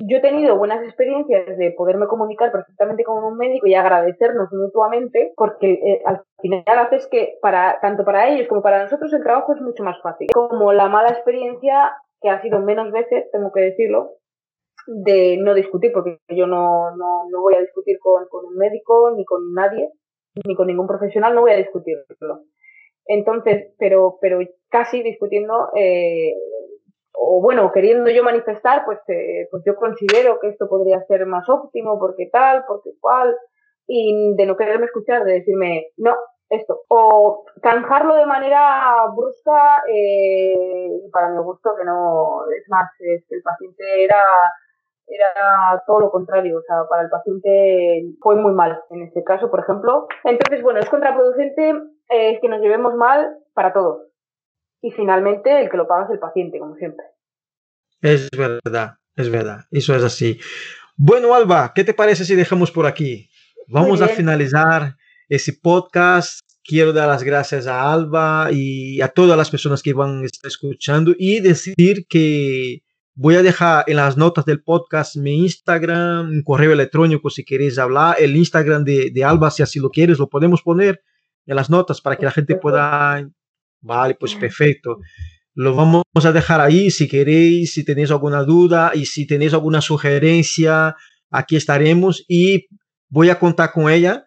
[0.00, 5.32] yo he tenido buenas experiencias de poderme comunicar perfectamente con un médico y agradecernos mutuamente,
[5.36, 9.54] porque eh, al final haces que para tanto para ellos como para nosotros el trabajo
[9.54, 10.28] es mucho más fácil.
[10.32, 14.12] Como la mala experiencia, que ha sido menos veces, tengo que decirlo,
[14.86, 19.12] de no discutir, porque yo no, no, no voy a discutir con, con un médico,
[19.14, 19.90] ni con nadie,
[20.46, 22.04] ni con ningún profesional, no voy a discutirlo.
[23.06, 24.38] Entonces, pero, pero
[24.70, 26.32] casi discutiendo, eh,
[27.22, 31.46] o bueno, queriendo yo manifestar, pues, eh, pues yo considero que esto podría ser más
[31.50, 33.36] óptimo, porque tal, porque cual,
[33.86, 36.16] y de no quererme escuchar, de decirme, no,
[36.48, 36.80] esto.
[36.88, 43.36] O canjarlo de manera brusca, eh, para mi gusto, que no, es más, es que
[43.36, 44.24] el paciente era,
[45.06, 49.50] era todo lo contrario, o sea, para el paciente fue muy mal en este caso,
[49.50, 50.06] por ejemplo.
[50.24, 51.74] Entonces, bueno, es contraproducente
[52.08, 54.09] eh, que nos llevemos mal para todos
[54.82, 57.04] y finalmente el que lo paga es el paciente, como siempre.
[58.00, 60.38] Es verdad, es verdad, eso es así.
[60.96, 63.28] Bueno, Alba, ¿qué te parece si dejamos por aquí?
[63.68, 64.96] Vamos a finalizar
[65.28, 66.40] ese podcast.
[66.62, 70.48] Quiero dar las gracias a Alba y a todas las personas que van a estar
[70.48, 72.82] escuchando y decir que
[73.14, 77.78] voy a dejar en las notas del podcast mi Instagram, un correo electrónico si queréis
[77.78, 81.02] hablar, el Instagram de, de Alba si así lo quieres, lo podemos poner
[81.46, 83.26] en las notas para que la gente pueda
[83.80, 84.98] Vale, pues perfecto.
[85.54, 89.80] Lo vamos a dejar ahí si queréis, si tenéis alguna duda y si tenéis alguna
[89.80, 90.96] sugerencia,
[91.30, 92.66] aquí estaremos y
[93.08, 94.26] voy a contar con ella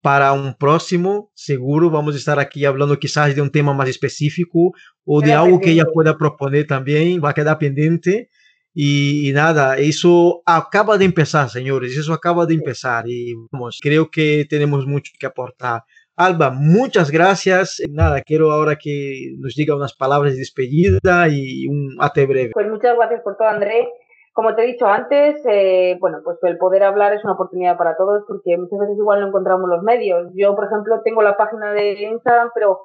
[0.00, 1.30] para un próximo.
[1.34, 4.72] Seguro vamos a estar aquí hablando quizás de un tema más específico
[5.04, 7.20] o de algo que ella pueda proponer también.
[7.22, 8.30] Va a quedar pendiente.
[8.72, 14.08] Y, y, nada, eso acaba de empezar, señores, eso acaba de empezar y vamos, creo
[14.12, 15.82] que tenemos mucho que aportar.
[16.20, 17.80] Alba, muchas gracias.
[17.90, 21.00] Nada, quiero ahora que nos diga unas palabras de despedida
[21.30, 22.50] y un ate breve.
[22.52, 23.88] Pues muchas gracias por todo, André.
[24.34, 27.96] Como te he dicho antes, eh, bueno, pues el poder hablar es una oportunidad para
[27.96, 30.30] todos porque muchas veces igual no encontramos los medios.
[30.34, 32.80] Yo, por ejemplo, tengo la página de Instagram, pero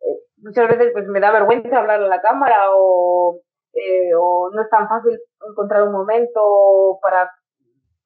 [0.00, 3.38] eh, muchas veces pues me da vergüenza hablar a la cámara o,
[3.72, 5.16] eh, no es tan fácil
[5.48, 7.30] encontrar un momento para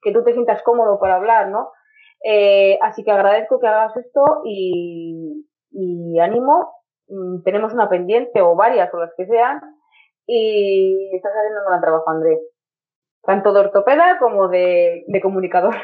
[0.03, 1.71] que tú te sientas cómodo para hablar, ¿no?
[2.25, 6.73] Eh, así que agradezco que hagas esto y, y ánimo.
[7.09, 9.61] Mm, tenemos una pendiente o varias o las que sean
[10.27, 12.39] y estás haciendo un gran trabajo, Andrés.
[13.23, 15.75] Tanto de ortopeda como de, de comunicador.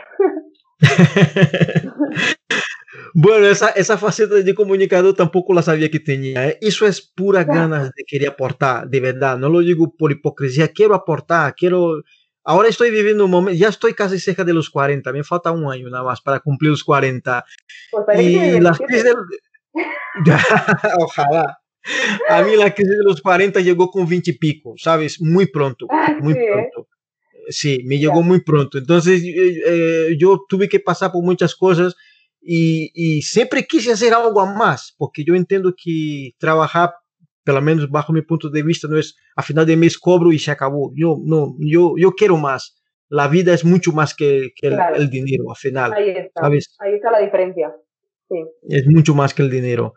[3.14, 6.48] bueno, esa, esa faceta de comunicador tampoco la sabía que tenía.
[6.48, 6.58] ¿eh?
[6.62, 9.36] Eso es pura ganas de querer aportar, de verdad.
[9.36, 10.68] No lo digo por hipocresía.
[10.68, 12.02] Quiero aportar, quiero
[12.44, 15.70] Ahora estoy viviendo un momento, ya estoy casi cerca de los 40, me falta un
[15.70, 17.44] año nada más para cumplir los 40.
[17.90, 19.14] Pues y crisis.
[20.98, 21.58] Ojalá.
[22.28, 25.20] A mí la crisis de los 40 llegó con 20 y pico, ¿sabes?
[25.20, 26.48] Muy pronto, ah, muy sí, ¿eh?
[26.52, 26.88] pronto.
[27.48, 28.78] Sí, me llegó muy pronto.
[28.78, 31.96] Entonces eh, yo tuve que pasar por muchas cosas
[32.40, 36.94] y, y siempre quise hacer algo más, porque yo entiendo que trabajar
[37.44, 40.38] pelo menos bajo mi punto de vista, no es a final de mes cobro y
[40.38, 40.92] se acabó.
[40.94, 42.76] Yo, no, yo, yo quiero más.
[43.08, 44.96] La vida es mucho más que, que claro.
[44.96, 45.92] el, el, dinero, al final.
[45.92, 46.76] Ahí está, ¿sabes?
[46.78, 47.74] ahí está la diferencia.
[48.28, 48.36] Sí.
[48.68, 49.94] Es mucho más que el dinero.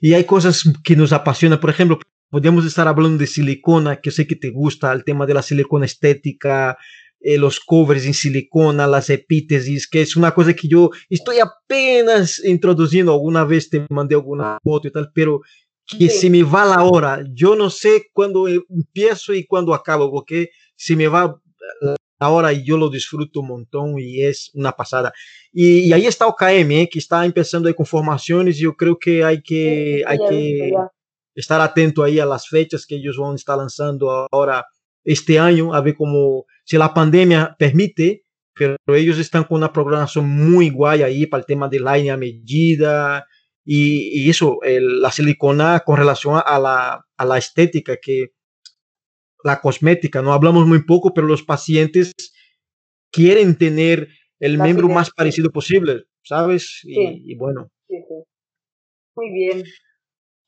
[0.00, 1.60] Y hay cosas que nos apasionan.
[1.60, 5.34] Por ejemplo, podríamos estar hablando de silicona, que sé que te gusta, el tema de
[5.34, 6.76] la silicona estética,
[7.20, 12.44] eh, los covers en silicona, las epítesis, que es una cosa que yo estoy apenas
[12.44, 13.12] introduciendo.
[13.12, 15.40] Alguna vez te mandé alguna foto y tal, pero
[15.86, 17.24] que se me va la hora.
[17.32, 21.40] Yo no sé cuándo empiezo y cuándo acabo, porque se me va
[22.18, 25.12] la hora y yo lo disfruto un montón y es una pasada.
[25.52, 26.88] Y, y ahí está OKM, ¿eh?
[26.90, 30.72] que está empezando ahí con formaciones y yo creo que hay que, sí, hay que
[31.34, 34.64] estar atento ahí a las fechas que ellos van a estar lanzando ahora
[35.04, 38.24] este año, a ver cómo, si la pandemia permite,
[38.54, 42.16] pero ellos están con una programación muy guay ahí para el tema de line a
[42.16, 43.26] medida
[43.66, 48.28] y, y eso, el, la silicona con relación a la, a la estética, que
[49.42, 52.14] la cosmética, no hablamos muy poco, pero los pacientes
[53.10, 54.08] quieren tener
[54.38, 56.78] el miembro más parecido posible, ¿sabes?
[56.82, 56.92] Sí.
[56.92, 57.68] Y, y, bueno.
[57.88, 58.14] Sí, sí.
[59.16, 59.64] Muy bien.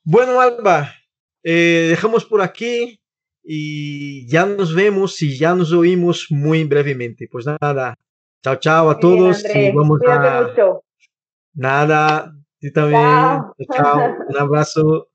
[0.05, 0.95] Bueno, Alba,
[1.43, 3.01] eh, dejamos por aquí
[3.43, 7.29] y ya nos vemos y ya nos oímos muy brevemente.
[7.31, 7.95] Pues nada,
[8.45, 10.43] chao, chao a Muy todos bien, y vamos Cuídate a...
[10.43, 10.85] mucho.
[11.55, 13.00] Nada, tú también.
[13.00, 13.54] Chao.
[13.72, 15.09] Chao, un abrazo.